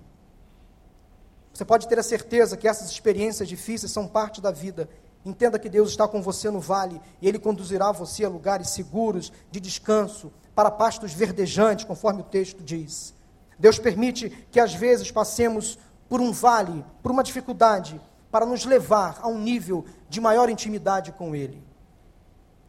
Você 1.54 1.66
pode 1.66 1.88
ter 1.88 2.00
a 2.00 2.04
certeza 2.04 2.58
que 2.58 2.68
essas 2.68 2.90
experiências 2.90 3.48
difíceis 3.48 3.92
são 3.92 4.08
parte 4.08 4.42
da 4.42 4.52
vida. 4.52 4.90
Entenda 5.26 5.60
que 5.60 5.70
Deus 5.70 5.90
está 5.90 6.08
com 6.08 6.22
você 6.22 6.50
no 6.50 6.60
vale 6.60 7.02
e 7.22 7.28
Ele 7.28 7.38
conduzirá 7.38 7.92
você 7.92 8.24
a 8.24 8.30
lugares 8.30 8.70
seguros 8.70 9.32
de 9.52 9.60
descanso, 9.60 10.32
para 10.56 10.72
pastos 10.72 11.14
verdejantes, 11.14 11.86
conforme 11.86 12.22
o 12.22 12.26
texto 12.26 12.62
diz. 12.62 13.14
Deus 13.58 13.80
permite 13.80 14.30
que 14.52 14.60
às 14.60 14.74
vezes 14.74 15.12
passemos 15.12 15.78
por 16.10 16.20
um 16.20 16.32
vale, 16.32 16.84
por 17.02 17.12
uma 17.12 17.24
dificuldade, 17.24 18.02
para 18.32 18.46
nos 18.46 18.66
levar 18.66 19.20
a 19.22 19.28
um 19.28 19.40
nível 19.40 19.86
de 20.08 20.22
maior 20.22 20.50
intimidade 20.50 21.12
com 21.12 21.36
Ele. 21.36 21.64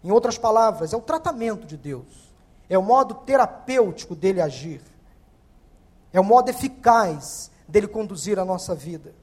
Em 0.02 0.10
outras 0.10 0.38
palavras, 0.38 0.92
é 0.92 0.96
o 0.96 1.02
tratamento 1.02 1.66
de 1.66 1.76
Deus, 1.76 2.32
é 2.68 2.78
o 2.78 2.82
modo 2.82 3.14
terapêutico 3.14 4.14
dele 4.14 4.40
agir, 4.40 4.80
é 6.12 6.20
o 6.20 6.24
modo 6.24 6.48
eficaz 6.48 7.50
dele 7.68 7.86
conduzir 7.86 8.38
a 8.38 8.44
nossa 8.44 8.74
vida. 8.74 9.14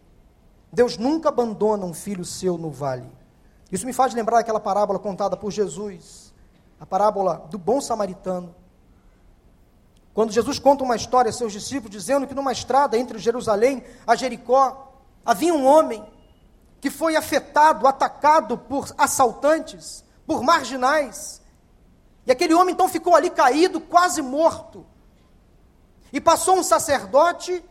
Deus 0.71 0.97
nunca 0.97 1.29
abandona 1.29 1.85
um 1.85 1.93
filho 1.93 2.23
seu 2.23 2.57
no 2.57 2.69
vale. 2.69 3.09
Isso 3.71 3.85
me 3.85 3.93
faz 3.93 4.13
lembrar 4.13 4.39
aquela 4.39 4.59
parábola 4.59 4.99
contada 4.99 5.35
por 5.35 5.51
Jesus, 5.51 6.33
a 6.79 6.85
parábola 6.85 7.47
do 7.49 7.57
bom 7.57 7.81
samaritano. 7.81 8.53
Quando 10.13 10.31
Jesus 10.31 10.57
conta 10.57 10.83
uma 10.83 10.95
história 10.95 11.29
a 11.29 11.33
seus 11.33 11.51
discípulos, 11.51 11.91
dizendo 11.91 12.27
que 12.27 12.33
numa 12.33 12.51
estrada 12.51 12.97
entre 12.97 13.19
Jerusalém 13.19 13.83
a 14.05 14.15
Jericó 14.15 14.93
havia 15.25 15.53
um 15.53 15.65
homem 15.65 16.03
que 16.79 16.89
foi 16.89 17.15
afetado, 17.15 17.87
atacado 17.87 18.57
por 18.57 18.93
assaltantes, 18.97 20.03
por 20.25 20.43
marginais. 20.43 21.41
E 22.25 22.31
aquele 22.31 22.53
homem 22.53 22.73
então 22.73 22.87
ficou 22.87 23.15
ali 23.15 23.29
caído, 23.29 23.79
quase 23.79 24.21
morto. 24.21 24.85
E 26.11 26.21
passou 26.21 26.57
um 26.57 26.63
sacerdote, 26.63 27.63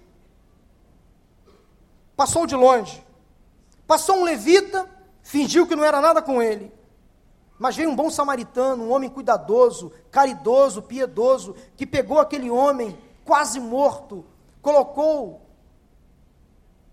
passou 2.17 2.47
de 2.47 2.57
longe. 2.57 3.05
Passou 3.87 4.17
um 4.17 4.25
levita, 4.25 4.89
fingiu 5.23 5.67
que 5.67 5.77
não 5.77 5.85
era 5.85 6.01
nada 6.01 6.21
com 6.21 6.43
ele. 6.43 6.73
Mas 7.59 7.77
veio 7.77 7.91
um 7.91 7.97
bom 7.97 8.11
samaritano, 8.11 8.85
um 8.85 8.93
homem 8.93 9.09
cuidadoso, 9.09 9.93
caridoso, 10.11 10.83
piedoso, 10.83 11.55
que 11.77 11.87
pegou 11.87 12.19
aquele 12.19 12.51
homem 12.51 12.99
quase 13.25 13.59
morto, 13.61 14.25
colocou 14.61 15.46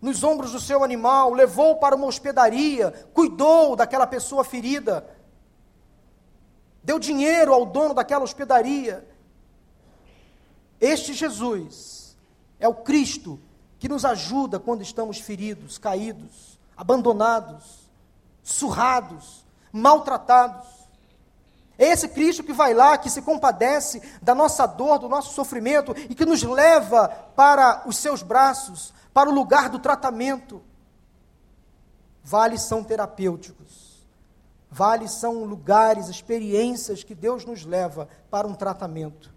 nos 0.03 0.21
ombros 0.21 0.51
do 0.51 0.59
seu 0.59 0.83
animal, 0.83 1.33
levou 1.33 1.77
para 1.77 1.95
uma 1.95 2.07
hospedaria, 2.07 2.91
cuidou 3.13 3.73
daquela 3.73 4.05
pessoa 4.05 4.43
ferida, 4.43 5.09
deu 6.83 6.99
dinheiro 6.99 7.53
ao 7.53 7.65
dono 7.65 7.93
daquela 7.93 8.25
hospedaria. 8.25 9.07
Este 10.81 11.13
Jesus 11.13 12.17
é 12.59 12.67
o 12.67 12.75
Cristo 12.75 13.39
que 13.79 13.87
nos 13.87 14.03
ajuda 14.03 14.59
quando 14.59 14.81
estamos 14.81 15.19
feridos, 15.19 15.77
caídos, 15.77 16.59
abandonados, 16.75 17.89
surrados, 18.43 19.45
maltratados. 19.71 20.67
É 21.77 21.87
esse 21.87 22.09
Cristo 22.09 22.43
que 22.43 22.51
vai 22.51 22.73
lá, 22.73 22.97
que 22.97 23.09
se 23.09 23.21
compadece 23.21 24.01
da 24.21 24.35
nossa 24.35 24.65
dor, 24.65 24.99
do 24.99 25.07
nosso 25.07 25.33
sofrimento 25.33 25.95
e 26.09 26.13
que 26.13 26.25
nos 26.25 26.43
leva 26.43 27.07
para 27.37 27.83
os 27.85 27.95
seus 27.95 28.21
braços, 28.21 28.93
para 29.13 29.29
o 29.29 29.33
lugar 29.33 29.69
do 29.69 29.79
tratamento. 29.79 30.61
Vales 32.23 32.61
são 32.61 32.83
terapêuticos. 32.83 33.93
Vales 34.71 35.11
são 35.11 35.43
lugares, 35.43 36.07
experiências 36.07 37.03
que 37.03 37.13
Deus 37.13 37.45
nos 37.45 37.63
leva 37.63 38.07
para 38.31 38.47
um 38.47 38.55
tratamento. 38.55 39.31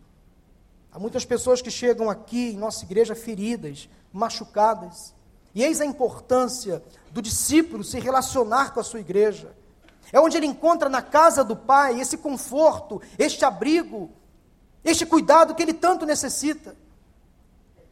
Há 0.91 0.99
muitas 0.99 1.27
pessoas 1.27 1.61
que 1.61 1.71
chegam 1.71 2.09
aqui 2.09 2.53
em 2.53 2.57
nossa 2.57 2.85
igreja 2.85 3.15
feridas, 3.15 3.87
machucadas. 4.11 5.15
E 5.55 5.63
eis 5.63 5.81
a 5.81 5.85
importância 5.85 6.83
do 7.11 7.21
discípulo 7.21 7.85
se 7.85 8.01
relacionar 8.01 8.73
com 8.73 8.81
a 8.81 8.85
sua 8.85 9.01
igreja. 9.01 9.55
É 10.11 10.19
onde 10.19 10.37
ele 10.39 10.47
encontra 10.47 10.89
na 10.89 11.03
casa 11.03 11.45
do 11.45 11.57
Pai 11.57 12.01
esse 12.01 12.17
conforto, 12.17 13.03
este 13.19 13.45
abrigo, 13.45 14.11
este 14.83 15.05
cuidado 15.05 15.55
que 15.55 15.63
ele 15.63 15.75
tanto 15.75 16.07
necessita. 16.07 16.75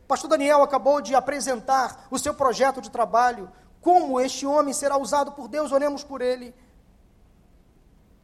Pastor 0.06 0.28
Daniel 0.28 0.62
acabou 0.62 1.00
de 1.00 1.14
apresentar 1.14 2.06
o 2.10 2.18
seu 2.18 2.34
projeto 2.34 2.80
de 2.80 2.90
trabalho. 2.90 3.50
Como 3.80 4.20
este 4.20 4.46
homem 4.46 4.74
será 4.74 4.98
usado 4.98 5.32
por 5.32 5.48
Deus, 5.48 5.72
oremos 5.72 6.04
por 6.04 6.20
ele. 6.20 6.54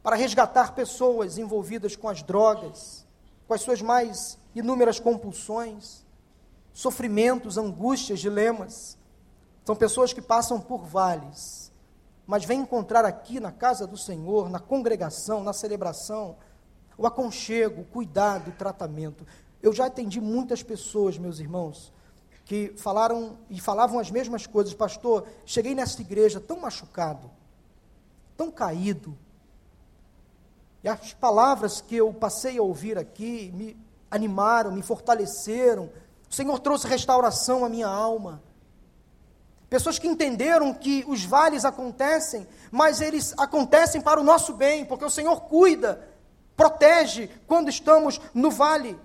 Para 0.03 0.15
resgatar 0.15 0.73
pessoas 0.73 1.37
envolvidas 1.37 1.95
com 1.95 2.09
as 2.09 2.23
drogas, 2.23 3.05
com 3.47 3.53
as 3.53 3.61
suas 3.61 3.81
mais 3.81 4.37
inúmeras 4.55 4.99
compulsões, 4.99 6.05
sofrimentos, 6.73 7.57
angústias, 7.57 8.19
dilemas. 8.19 8.97
São 9.65 9.75
pessoas 9.75 10.13
que 10.13 10.21
passam 10.21 10.59
por 10.59 10.85
vales, 10.85 11.71
mas 12.25 12.45
vêm 12.45 12.61
encontrar 12.61 13.05
aqui 13.05 13.39
na 13.39 13.51
casa 13.51 13.85
do 13.85 13.97
Senhor, 13.97 14.49
na 14.49 14.59
congregação, 14.59 15.43
na 15.43 15.53
celebração, 15.53 16.35
o 16.97 17.05
aconchego, 17.05 17.81
o 17.81 17.85
cuidado, 17.85 18.49
o 18.49 18.53
tratamento. 18.53 19.25
Eu 19.61 19.73
já 19.73 19.85
atendi 19.85 20.19
muitas 20.19 20.63
pessoas, 20.63 21.17
meus 21.17 21.39
irmãos, 21.39 21.93
que 22.45 22.73
falaram 22.77 23.37
e 23.49 23.59
falavam 23.59 23.99
as 23.99 24.09
mesmas 24.09 24.47
coisas. 24.47 24.73
Pastor, 24.73 25.27
cheguei 25.45 25.75
nessa 25.75 26.01
igreja 26.01 26.39
tão 26.39 26.59
machucado, 26.59 27.29
tão 28.35 28.51
caído. 28.51 29.17
E 30.83 30.89
as 30.89 31.13
palavras 31.13 31.79
que 31.79 31.95
eu 31.95 32.11
passei 32.11 32.57
a 32.57 32.63
ouvir 32.63 32.97
aqui 32.97 33.51
me 33.53 33.77
animaram, 34.09 34.71
me 34.71 34.81
fortaleceram. 34.81 35.91
O 36.29 36.33
Senhor 36.33 36.59
trouxe 36.59 36.87
restauração 36.87 37.63
à 37.63 37.69
minha 37.69 37.87
alma. 37.87 38.41
Pessoas 39.69 39.97
que 39.97 40.07
entenderam 40.07 40.73
que 40.73 41.05
os 41.07 41.23
vales 41.23 41.63
acontecem, 41.63 42.45
mas 42.69 42.99
eles 42.99 43.33
acontecem 43.37 44.01
para 44.01 44.19
o 44.19 44.23
nosso 44.23 44.53
bem, 44.53 44.83
porque 44.83 45.05
o 45.05 45.09
Senhor 45.09 45.41
cuida, 45.43 46.09
protege 46.57 47.29
quando 47.47 47.69
estamos 47.69 48.19
no 48.33 48.51
vale. 48.51 48.99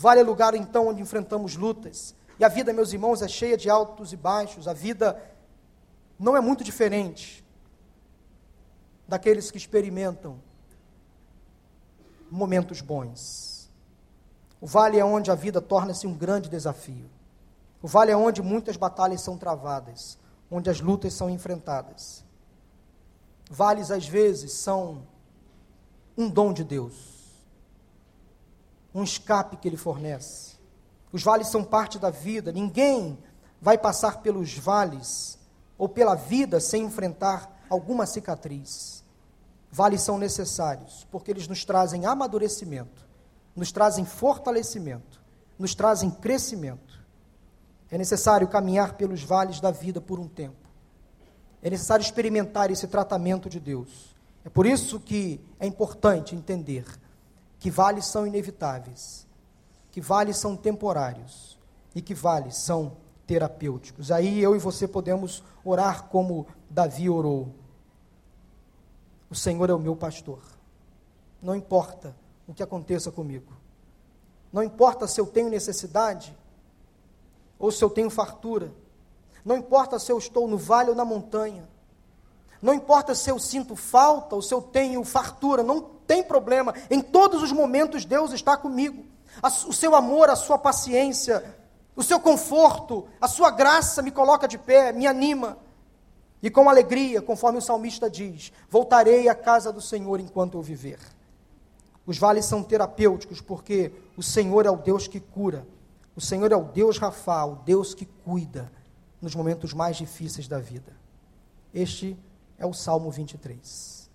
Vale 0.00 0.20
é 0.20 0.22
lugar 0.22 0.54
então 0.54 0.88
onde 0.88 1.02
enfrentamos 1.02 1.56
lutas. 1.56 2.14
E 2.38 2.44
a 2.44 2.48
vida, 2.48 2.72
meus 2.72 2.90
irmãos, 2.94 3.20
é 3.20 3.28
cheia 3.28 3.54
de 3.54 3.68
altos 3.68 4.14
e 4.14 4.16
baixos. 4.16 4.66
A 4.66 4.72
vida 4.72 5.22
não 6.18 6.34
é 6.34 6.40
muito 6.40 6.64
diferente 6.64 7.44
daqueles 9.06 9.50
que 9.50 9.58
experimentam 9.58 10.40
momentos 12.30 12.80
bons. 12.80 13.70
O 14.58 14.66
vale 14.66 14.98
é 14.98 15.04
onde 15.04 15.30
a 15.30 15.34
vida 15.34 15.60
torna-se 15.60 16.06
um 16.06 16.16
grande 16.16 16.48
desafio. 16.48 17.10
O 17.82 17.86
vale 17.86 18.10
é 18.10 18.16
onde 18.16 18.40
muitas 18.40 18.78
batalhas 18.78 19.20
são 19.20 19.36
travadas, 19.36 20.16
onde 20.50 20.70
as 20.70 20.80
lutas 20.80 21.12
são 21.12 21.28
enfrentadas. 21.28 22.24
Vales, 23.50 23.90
às 23.90 24.08
vezes, 24.08 24.52
são 24.52 25.02
um 26.16 26.26
dom 26.26 26.54
de 26.54 26.64
Deus 26.64 27.09
um 28.94 29.02
escape 29.02 29.56
que 29.56 29.68
ele 29.68 29.76
fornece. 29.76 30.56
Os 31.12 31.22
vales 31.22 31.48
são 31.48 31.64
parte 31.64 31.98
da 31.98 32.10
vida, 32.10 32.52
ninguém 32.52 33.18
vai 33.60 33.76
passar 33.76 34.20
pelos 34.22 34.56
vales 34.56 35.38
ou 35.76 35.88
pela 35.88 36.14
vida 36.14 36.60
sem 36.60 36.84
enfrentar 36.84 37.64
alguma 37.68 38.06
cicatriz. 38.06 39.04
Vales 39.70 40.02
são 40.02 40.18
necessários, 40.18 41.06
porque 41.10 41.30
eles 41.30 41.46
nos 41.46 41.64
trazem 41.64 42.06
amadurecimento, 42.06 43.06
nos 43.54 43.70
trazem 43.70 44.04
fortalecimento, 44.04 45.20
nos 45.58 45.74
trazem 45.74 46.10
crescimento. 46.10 47.00
É 47.90 47.98
necessário 47.98 48.48
caminhar 48.48 48.94
pelos 48.94 49.22
vales 49.22 49.60
da 49.60 49.70
vida 49.70 50.00
por 50.00 50.18
um 50.18 50.28
tempo. 50.28 50.68
É 51.62 51.68
necessário 51.68 52.02
experimentar 52.02 52.70
esse 52.70 52.86
tratamento 52.86 53.48
de 53.48 53.60
Deus. 53.60 54.16
É 54.44 54.48
por 54.48 54.64
isso 54.64 54.98
que 54.98 55.40
é 55.58 55.66
importante 55.66 56.34
entender 56.34 56.84
que 57.60 57.70
vales 57.70 58.06
são 58.06 58.26
inevitáveis, 58.26 59.26
que 59.92 60.00
vales 60.00 60.38
são 60.38 60.56
temporários 60.56 61.58
e 61.94 62.00
que 62.00 62.14
vales 62.14 62.56
são 62.56 62.96
terapêuticos. 63.26 64.10
Aí 64.10 64.40
eu 64.40 64.56
e 64.56 64.58
você 64.58 64.88
podemos 64.88 65.44
orar 65.62 66.04
como 66.04 66.46
Davi 66.70 67.08
orou. 67.10 67.54
O 69.28 69.34
Senhor 69.34 69.68
é 69.68 69.74
o 69.74 69.78
meu 69.78 69.94
pastor. 69.94 70.40
Não 71.40 71.54
importa 71.54 72.16
o 72.48 72.54
que 72.54 72.62
aconteça 72.62 73.12
comigo. 73.12 73.52
Não 74.50 74.62
importa 74.62 75.06
se 75.06 75.20
eu 75.20 75.26
tenho 75.26 75.50
necessidade 75.50 76.36
ou 77.58 77.70
se 77.70 77.84
eu 77.84 77.90
tenho 77.90 78.08
fartura. 78.08 78.72
Não 79.44 79.56
importa 79.56 79.98
se 79.98 80.10
eu 80.10 80.16
estou 80.16 80.48
no 80.48 80.56
vale 80.56 80.90
ou 80.90 80.96
na 80.96 81.04
montanha. 81.04 81.68
Não 82.60 82.74
importa 82.74 83.14
se 83.14 83.30
eu 83.30 83.38
sinto 83.38 83.74
falta 83.74 84.34
ou 84.34 84.42
se 84.42 84.52
eu 84.52 84.60
tenho 84.60 85.02
fartura, 85.04 85.62
não 85.62 85.80
tem 85.80 86.22
problema. 86.22 86.74
Em 86.90 87.00
todos 87.00 87.42
os 87.42 87.52
momentos 87.52 88.04
Deus 88.04 88.32
está 88.32 88.56
comigo. 88.56 89.04
O 89.66 89.72
seu 89.72 89.94
amor, 89.94 90.28
a 90.28 90.36
sua 90.36 90.58
paciência, 90.58 91.56
o 91.96 92.02
seu 92.02 92.20
conforto, 92.20 93.06
a 93.20 93.28
sua 93.28 93.50
graça 93.50 94.02
me 94.02 94.10
coloca 94.10 94.46
de 94.46 94.58
pé, 94.58 94.92
me 94.92 95.06
anima. 95.06 95.56
E 96.42 96.50
com 96.50 96.68
alegria, 96.68 97.20
conforme 97.20 97.58
o 97.58 97.62
salmista 97.62 98.10
diz, 98.10 98.52
voltarei 98.68 99.28
à 99.28 99.34
casa 99.34 99.72
do 99.72 99.80
Senhor 99.80 100.20
enquanto 100.20 100.56
eu 100.56 100.62
viver. 100.62 100.98
Os 102.06 102.18
vales 102.18 102.44
são 102.44 102.62
terapêuticos 102.62 103.40
porque 103.40 103.92
o 104.16 104.22
Senhor 104.22 104.66
é 104.66 104.70
o 104.70 104.76
Deus 104.76 105.06
que 105.06 105.20
cura. 105.20 105.66
O 106.16 106.20
Senhor 106.20 106.50
é 106.50 106.56
o 106.56 106.64
Deus 106.64 106.98
Rafa, 106.98 107.44
o 107.44 107.56
Deus 107.56 107.94
que 107.94 108.04
cuida 108.04 108.70
nos 109.20 109.34
momentos 109.34 109.72
mais 109.72 109.96
difíceis 109.96 110.48
da 110.48 110.58
vida. 110.58 110.92
Este 111.72 112.18
é 112.60 112.66
o 112.66 112.74
Salmo 112.74 113.10
23. 113.10 114.08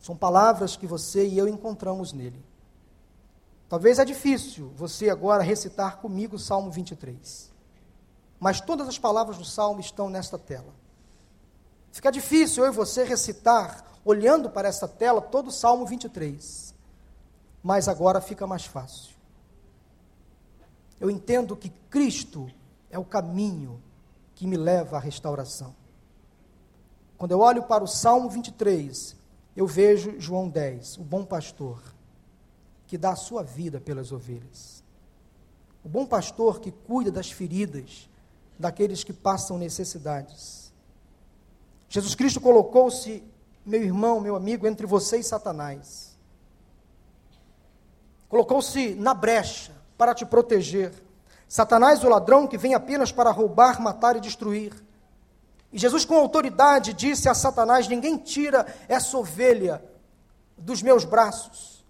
São 0.00 0.16
palavras 0.16 0.76
que 0.76 0.86
você 0.86 1.26
e 1.26 1.38
eu 1.38 1.46
encontramos 1.46 2.12
nele. 2.12 2.44
Talvez 3.68 3.98
é 3.98 4.04
difícil 4.04 4.72
você 4.76 5.08
agora 5.08 5.42
recitar 5.42 5.98
comigo 5.98 6.36
o 6.36 6.38
Salmo 6.38 6.70
23. 6.70 7.52
Mas 8.40 8.60
todas 8.60 8.88
as 8.88 8.98
palavras 8.98 9.38
do 9.38 9.44
Salmo 9.44 9.80
estão 9.80 10.10
nesta 10.10 10.38
tela. 10.38 10.74
Fica 11.92 12.10
difícil 12.10 12.64
eu 12.64 12.72
e 12.72 12.74
você 12.74 13.04
recitar 13.04 13.84
olhando 14.04 14.50
para 14.50 14.68
essa 14.68 14.88
tela 14.88 15.20
todo 15.20 15.48
o 15.48 15.52
Salmo 15.52 15.86
23. 15.86 16.74
Mas 17.62 17.88
agora 17.88 18.20
fica 18.20 18.46
mais 18.46 18.64
fácil. 18.64 19.14
Eu 20.98 21.10
entendo 21.10 21.56
que 21.56 21.68
Cristo 21.68 22.50
é 22.90 22.98
o 22.98 23.04
caminho 23.04 23.80
que 24.34 24.46
me 24.46 24.56
leva 24.56 24.96
à 24.96 25.00
restauração. 25.00 25.74
Quando 27.18 27.32
eu 27.32 27.40
olho 27.40 27.64
para 27.64 27.82
o 27.82 27.88
Salmo 27.88 28.30
23, 28.30 29.16
eu 29.56 29.66
vejo 29.66 30.20
João 30.20 30.48
10, 30.48 30.98
o 30.98 31.02
bom 31.02 31.24
pastor, 31.24 31.82
que 32.86 32.96
dá 32.96 33.10
a 33.10 33.16
sua 33.16 33.42
vida 33.42 33.80
pelas 33.80 34.12
ovelhas. 34.12 34.84
O 35.84 35.88
bom 35.88 36.06
pastor 36.06 36.60
que 36.60 36.70
cuida 36.70 37.10
das 37.10 37.30
feridas 37.30 38.08
daqueles 38.56 39.02
que 39.02 39.12
passam 39.12 39.58
necessidades. 39.58 40.72
Jesus 41.88 42.14
Cristo 42.14 42.40
colocou-se 42.40 43.22
meu 43.66 43.82
irmão, 43.82 44.20
meu 44.20 44.36
amigo, 44.36 44.66
entre 44.66 44.86
você 44.86 45.18
e 45.18 45.24
Satanás. 45.24 46.16
Colocou-se 48.28 48.94
na 48.94 49.12
brecha 49.12 49.72
para 49.96 50.14
te 50.14 50.24
proteger. 50.24 50.92
Satanás, 51.48 52.04
o 52.04 52.08
ladrão 52.08 52.46
que 52.46 52.56
vem 52.56 52.74
apenas 52.74 53.10
para 53.10 53.30
roubar, 53.30 53.80
matar 53.80 54.16
e 54.16 54.20
destruir. 54.20 54.72
E 55.72 55.78
Jesus, 55.78 56.04
com 56.04 56.16
autoridade, 56.16 56.92
disse 56.92 57.28
a 57.28 57.34
Satanás: 57.34 57.88
Ninguém 57.88 58.16
tira 58.16 58.66
essa 58.88 59.16
ovelha 59.16 59.82
dos 60.56 60.82
meus 60.82 61.04
braços. 61.04 61.84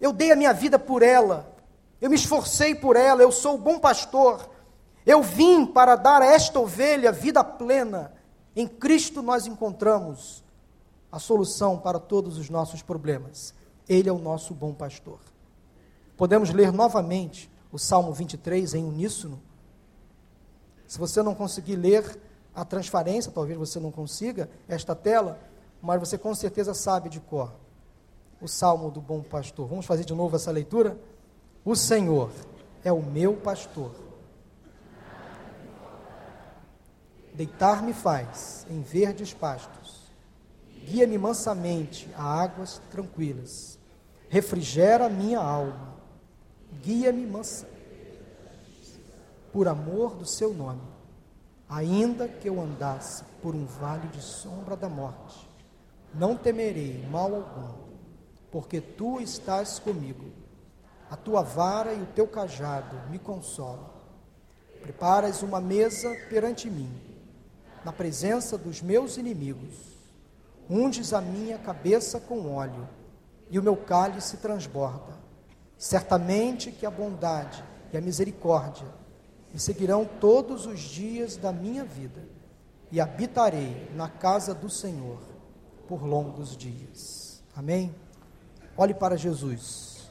Eu 0.00 0.12
dei 0.12 0.32
a 0.32 0.36
minha 0.36 0.52
vida 0.52 0.78
por 0.78 1.02
ela, 1.02 1.54
eu 2.00 2.08
me 2.08 2.16
esforcei 2.16 2.74
por 2.74 2.96
ela, 2.96 3.22
eu 3.22 3.32
sou 3.32 3.56
o 3.56 3.58
bom 3.58 3.78
pastor. 3.78 4.48
Eu 5.04 5.22
vim 5.22 5.64
para 5.64 5.96
dar 5.96 6.22
a 6.22 6.26
esta 6.26 6.60
ovelha 6.60 7.10
vida 7.10 7.42
plena. 7.42 8.12
Em 8.54 8.66
Cristo 8.66 9.22
nós 9.22 9.46
encontramos 9.46 10.44
a 11.10 11.18
solução 11.18 11.78
para 11.78 11.98
todos 11.98 12.38
os 12.38 12.50
nossos 12.50 12.82
problemas. 12.82 13.54
Ele 13.88 14.08
é 14.08 14.12
o 14.12 14.18
nosso 14.18 14.54
bom 14.54 14.74
pastor. 14.74 15.18
Podemos 16.16 16.50
ler 16.50 16.72
novamente 16.72 17.50
o 17.72 17.78
Salmo 17.78 18.12
23 18.12 18.74
em 18.74 18.84
uníssono. 18.84 19.40
Se 20.86 20.98
você 20.98 21.22
não 21.22 21.34
conseguir 21.34 21.76
ler 21.76 22.20
a 22.60 22.64
transparência, 22.64 23.32
talvez 23.32 23.58
você 23.58 23.78
não 23.78 23.90
consiga 23.90 24.48
esta 24.68 24.94
tela, 24.94 25.38
mas 25.80 26.00
você 26.00 26.18
com 26.18 26.34
certeza 26.34 26.74
sabe 26.74 27.08
de 27.08 27.20
cor 27.20 27.52
o 28.40 28.46
Salmo 28.46 28.90
do 28.90 29.00
bom 29.00 29.20
pastor. 29.20 29.66
Vamos 29.66 29.86
fazer 29.86 30.04
de 30.04 30.14
novo 30.14 30.36
essa 30.36 30.50
leitura? 30.50 30.96
O 31.64 31.74
Senhor 31.74 32.30
é 32.84 32.92
o 32.92 33.02
meu 33.02 33.34
pastor. 33.34 33.90
Deitar-me 37.34 37.92
faz 37.92 38.66
em 38.70 38.80
verdes 38.80 39.32
pastos 39.32 39.98
Guia-me 40.88 41.18
mansamente 41.18 42.08
a 42.16 42.22
águas 42.22 42.80
tranquilas. 42.90 43.78
Refrigera 44.30 45.06
minha 45.10 45.38
alma. 45.38 45.94
Guia-me 46.82 47.26
mansamente. 47.26 47.76
Por 49.52 49.68
amor 49.68 50.14
do 50.14 50.24
seu 50.24 50.54
nome. 50.54 50.80
Ainda 51.68 52.26
que 52.26 52.48
eu 52.48 52.60
andasse 52.60 53.24
por 53.42 53.54
um 53.54 53.66
vale 53.66 54.08
de 54.08 54.22
sombra 54.22 54.76
da 54.76 54.88
morte, 54.88 55.48
não 56.14 56.36
temerei 56.36 57.06
mal 57.10 57.34
algum, 57.34 57.74
porque 58.50 58.80
tu 58.80 59.20
estás 59.20 59.78
comigo. 59.78 60.32
A 61.10 61.16
tua 61.16 61.42
vara 61.42 61.92
e 61.92 62.02
o 62.02 62.06
teu 62.06 62.26
cajado 62.26 62.96
me 63.10 63.18
consolam. 63.18 63.90
Preparas 64.80 65.42
uma 65.42 65.60
mesa 65.60 66.14
perante 66.30 66.70
mim, 66.70 66.90
na 67.84 67.92
presença 67.92 68.56
dos 68.56 68.80
meus 68.80 69.16
inimigos 69.16 69.98
unges 70.70 71.12
a 71.12 71.20
minha 71.20 71.58
cabeça 71.58 72.20
com 72.20 72.54
óleo, 72.54 72.86
e 73.50 73.58
o 73.58 73.62
meu 73.62 73.76
cálice 73.76 74.36
transborda. 74.36 75.16
Certamente 75.78 76.70
que 76.70 76.84
a 76.84 76.90
bondade 76.90 77.64
e 77.92 77.96
a 77.96 78.00
misericórdia 78.00 78.86
me 79.52 79.58
seguirão 79.58 80.04
todos 80.04 80.66
os 80.66 80.80
dias 80.80 81.36
da 81.36 81.52
minha 81.52 81.84
vida, 81.84 82.22
e 82.90 83.00
habitarei 83.00 83.90
na 83.94 84.08
casa 84.08 84.54
do 84.54 84.70
Senhor 84.70 85.18
por 85.86 86.02
longos 86.02 86.56
dias. 86.56 87.42
Amém? 87.54 87.94
Olhe 88.76 88.94
para 88.94 89.16
Jesus. 89.16 90.08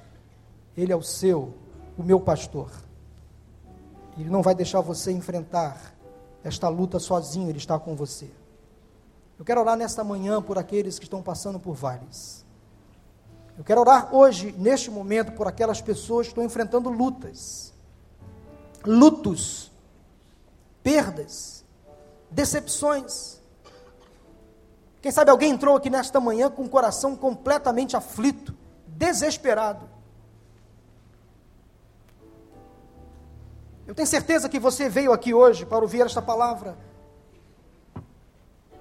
Ele 0.75 0.91
é 0.91 0.95
o 0.95 1.01
seu, 1.01 1.53
o 1.97 2.03
meu 2.03 2.19
pastor. 2.19 2.71
Ele 4.17 4.29
não 4.29 4.41
vai 4.41 4.53
deixar 4.53 4.81
você 4.81 5.11
enfrentar 5.11 5.95
esta 6.43 6.67
luta 6.69 6.99
sozinho, 6.99 7.49
ele 7.49 7.57
está 7.57 7.79
com 7.79 7.95
você. 7.95 8.29
Eu 9.38 9.45
quero 9.45 9.61
orar 9.61 9.77
nesta 9.77 10.03
manhã 10.03 10.41
por 10.41 10.57
aqueles 10.57 10.97
que 10.97 11.05
estão 11.05 11.21
passando 11.21 11.59
por 11.59 11.75
vales. 11.75 12.45
Eu 13.57 13.63
quero 13.63 13.81
orar 13.81 14.13
hoje, 14.13 14.53
neste 14.57 14.89
momento, 14.91 15.31
por 15.31 15.47
aquelas 15.47 15.81
pessoas 15.81 16.27
que 16.27 16.31
estão 16.31 16.43
enfrentando 16.43 16.89
lutas, 16.89 17.73
lutos, 18.86 19.71
perdas, 20.84 21.65
decepções. 22.30 23.41
Quem 25.01 25.11
sabe 25.11 25.32
alguém 25.32 25.51
entrou 25.51 25.75
aqui 25.75 25.89
nesta 25.89 26.19
manhã 26.19 26.49
com 26.49 26.63
o 26.63 26.69
coração 26.69 27.15
completamente 27.15 27.95
aflito, 27.95 28.55
desesperado. 28.88 29.89
Eu 33.86 33.95
tenho 33.95 34.07
certeza 34.07 34.49
que 34.49 34.59
você 34.59 34.89
veio 34.89 35.13
aqui 35.13 35.34
hoje 35.34 35.65
para 35.65 35.80
ouvir 35.80 36.01
esta 36.01 36.21
palavra 36.21 36.78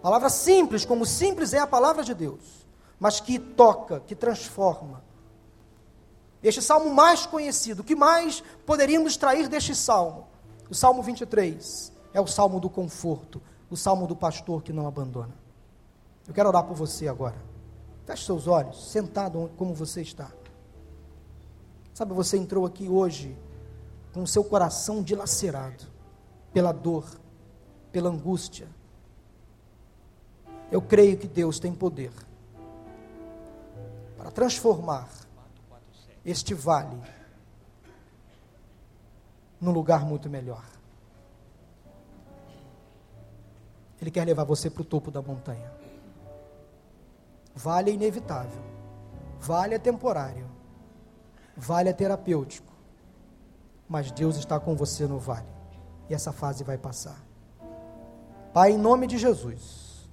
Palavra 0.06 0.28
simples, 0.28 0.84
como 0.84 1.04
simples 1.04 1.52
é 1.52 1.58
a 1.58 1.66
palavra 1.66 2.04
de 2.04 2.14
Deus, 2.14 2.64
mas 2.96 3.18
que 3.18 3.40
toca, 3.40 3.98
que 3.98 4.14
transforma. 4.14 5.02
Este 6.42 6.62
salmo 6.62 6.92
mais 6.92 7.26
conhecido, 7.26 7.80
o 7.80 7.84
que 7.84 7.96
mais 7.96 8.42
poderíamos 8.64 9.12
extrair 9.12 9.48
deste 9.48 9.74
salmo? 9.74 10.26
O 10.70 10.74
salmo 10.74 11.02
23 11.02 11.92
é 12.12 12.20
o 12.20 12.26
salmo 12.26 12.60
do 12.60 12.68
conforto, 12.68 13.40
o 13.70 13.76
salmo 13.76 14.06
do 14.06 14.14
pastor 14.14 14.62
que 14.62 14.72
não 14.72 14.86
abandona. 14.86 15.34
Eu 16.26 16.34
quero 16.34 16.48
orar 16.48 16.64
por 16.64 16.76
você 16.76 17.08
agora. 17.08 17.36
Feche 18.04 18.24
seus 18.24 18.46
olhos, 18.46 18.90
sentado 18.90 19.50
como 19.56 19.74
você 19.74 20.02
está. 20.02 20.30
Sabe, 21.92 22.12
você 22.12 22.36
entrou 22.36 22.66
aqui 22.66 22.88
hoje 22.88 23.36
com 24.12 24.22
o 24.22 24.26
seu 24.26 24.44
coração 24.44 25.02
dilacerado 25.02 25.84
pela 26.52 26.72
dor, 26.72 27.04
pela 27.90 28.10
angústia, 28.10 28.68
eu 30.70 30.82
creio 30.82 31.16
que 31.16 31.28
Deus 31.28 31.58
tem 31.58 31.72
poder 31.72 32.12
para 34.16 34.30
transformar 34.30 35.08
este 36.26 36.52
vale 36.54 37.00
num 39.60 39.70
lugar 39.70 40.04
muito 40.04 40.28
melhor. 40.28 40.64
Ele 44.00 44.10
quer 44.10 44.26
levar 44.26 44.42
você 44.42 44.68
para 44.68 44.82
o 44.82 44.84
topo 44.84 45.10
da 45.10 45.22
montanha. 45.22 45.72
Vale 47.54 47.92
é 47.92 47.94
inevitável. 47.94 48.60
Vale 49.40 49.76
é 49.76 49.78
temporário. 49.78 50.46
Vale 51.56 51.88
é 51.88 51.92
terapêutico. 51.92 52.72
Mas 53.88 54.10
Deus 54.10 54.36
está 54.36 54.58
com 54.58 54.74
você 54.74 55.06
no 55.06 55.18
vale. 55.18 55.48
E 56.10 56.14
essa 56.14 56.32
fase 56.32 56.64
vai 56.64 56.76
passar. 56.76 57.24
Pai, 58.52 58.72
em 58.72 58.78
nome 58.78 59.06
de 59.06 59.16
Jesus. 59.16 60.08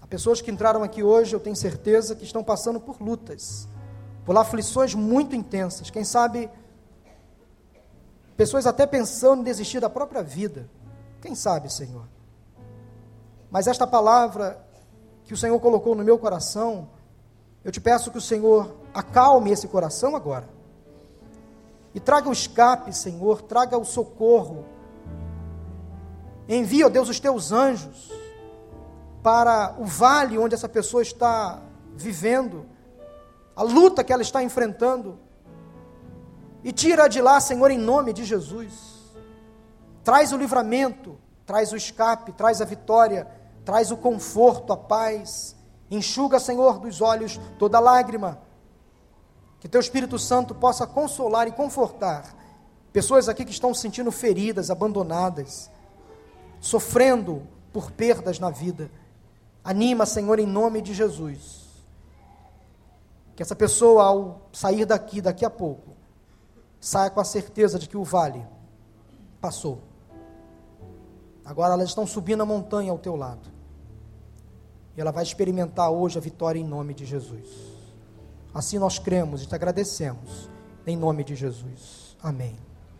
Há 0.00 0.06
pessoas 0.06 0.40
que 0.40 0.50
entraram 0.50 0.82
aqui 0.82 1.02
hoje, 1.02 1.34
eu 1.34 1.40
tenho 1.40 1.56
certeza 1.56 2.14
que 2.14 2.24
estão 2.24 2.44
passando 2.44 2.78
por 2.78 3.00
lutas, 3.00 3.66
por 4.30 4.38
aflições 4.38 4.94
muito 4.94 5.34
intensas. 5.34 5.90
Quem 5.90 6.04
sabe, 6.04 6.48
pessoas 8.36 8.64
até 8.64 8.86
pensando 8.86 9.40
em 9.40 9.44
desistir 9.44 9.80
da 9.80 9.90
própria 9.90 10.22
vida. 10.22 10.70
Quem 11.20 11.34
sabe, 11.34 11.68
Senhor? 11.68 12.04
Mas 13.50 13.66
esta 13.66 13.88
palavra 13.88 14.64
que 15.24 15.34
o 15.34 15.36
Senhor 15.36 15.58
colocou 15.58 15.96
no 15.96 16.04
meu 16.04 16.16
coração, 16.16 16.88
eu 17.64 17.72
te 17.72 17.80
peço 17.80 18.12
que 18.12 18.18
o 18.18 18.20
Senhor 18.20 18.72
acalme 18.94 19.50
esse 19.50 19.66
coração 19.66 20.14
agora. 20.14 20.48
E 21.92 21.98
traga 21.98 22.28
o 22.28 22.32
escape, 22.32 22.92
Senhor, 22.92 23.42
traga 23.42 23.76
o 23.76 23.84
socorro. 23.84 24.64
Envia, 26.48 26.86
ó 26.86 26.88
Deus, 26.88 27.08
os 27.08 27.18
teus 27.18 27.50
anjos 27.50 28.12
para 29.24 29.74
o 29.76 29.84
vale 29.84 30.38
onde 30.38 30.54
essa 30.54 30.68
pessoa 30.68 31.02
está 31.02 31.60
vivendo, 31.96 32.64
a 33.60 33.62
luta 33.62 34.02
que 34.02 34.12
ela 34.12 34.22
está 34.22 34.42
enfrentando. 34.42 35.18
E 36.62 36.72
tira 36.72 37.08
de 37.08 37.20
lá, 37.20 37.40
Senhor, 37.40 37.70
em 37.70 37.78
nome 37.78 38.12
de 38.12 38.24
Jesus. 38.24 38.72
Traz 40.02 40.32
o 40.32 40.36
livramento, 40.36 41.18
traz 41.44 41.72
o 41.72 41.76
escape, 41.76 42.32
traz 42.32 42.60
a 42.60 42.64
vitória 42.64 43.40
traz 43.64 43.90
o 43.90 43.96
conforto, 43.96 44.72
a 44.72 44.76
paz, 44.76 45.54
enxuga, 45.90 46.40
Senhor, 46.40 46.78
dos 46.78 47.00
olhos 47.00 47.38
toda 47.58 47.78
lágrima. 47.78 48.40
Que 49.60 49.68
teu 49.68 49.80
Espírito 49.80 50.18
Santo 50.18 50.54
possa 50.54 50.86
consolar 50.86 51.46
e 51.46 51.52
confortar 51.52 52.34
pessoas 52.92 53.28
aqui 53.28 53.44
que 53.44 53.50
estão 53.52 53.72
se 53.74 53.82
sentindo 53.82 54.10
feridas, 54.10 54.70
abandonadas, 54.70 55.70
sofrendo 56.58 57.46
por 57.72 57.90
perdas 57.90 58.38
na 58.38 58.50
vida. 58.50 58.90
Anima, 59.62 60.06
Senhor, 60.06 60.38
em 60.38 60.46
nome 60.46 60.80
de 60.80 60.94
Jesus. 60.94 61.59
Que 63.40 63.42
essa 63.42 63.56
pessoa, 63.56 64.04
ao 64.04 64.50
sair 64.52 64.84
daqui, 64.84 65.22
daqui 65.22 65.46
a 65.46 65.48
pouco, 65.48 65.96
saia 66.78 67.08
com 67.08 67.22
a 67.22 67.24
certeza 67.24 67.78
de 67.78 67.88
que 67.88 67.96
o 67.96 68.04
vale 68.04 68.46
passou 69.40 69.80
Agora 71.42 71.72
elas 71.72 71.88
estão 71.88 72.06
subindo 72.06 72.42
a 72.42 72.44
montanha 72.44 72.92
ao 72.92 72.98
teu 72.98 73.16
lado. 73.16 73.48
E 74.94 75.00
ela 75.00 75.10
vai 75.10 75.22
experimentar 75.22 75.90
hoje 75.90 76.18
a 76.18 76.20
vitória 76.20 76.60
em 76.60 76.64
nome 76.64 76.92
de 76.92 77.06
Jesus. 77.06 77.48
Assim 78.52 78.78
nós 78.78 78.98
cremos 78.98 79.42
e 79.42 79.46
te 79.46 79.54
agradecemos. 79.54 80.50
Em 80.86 80.98
nome 80.98 81.24
de 81.24 81.34
Jesus. 81.34 82.14
Amém. 82.22 82.69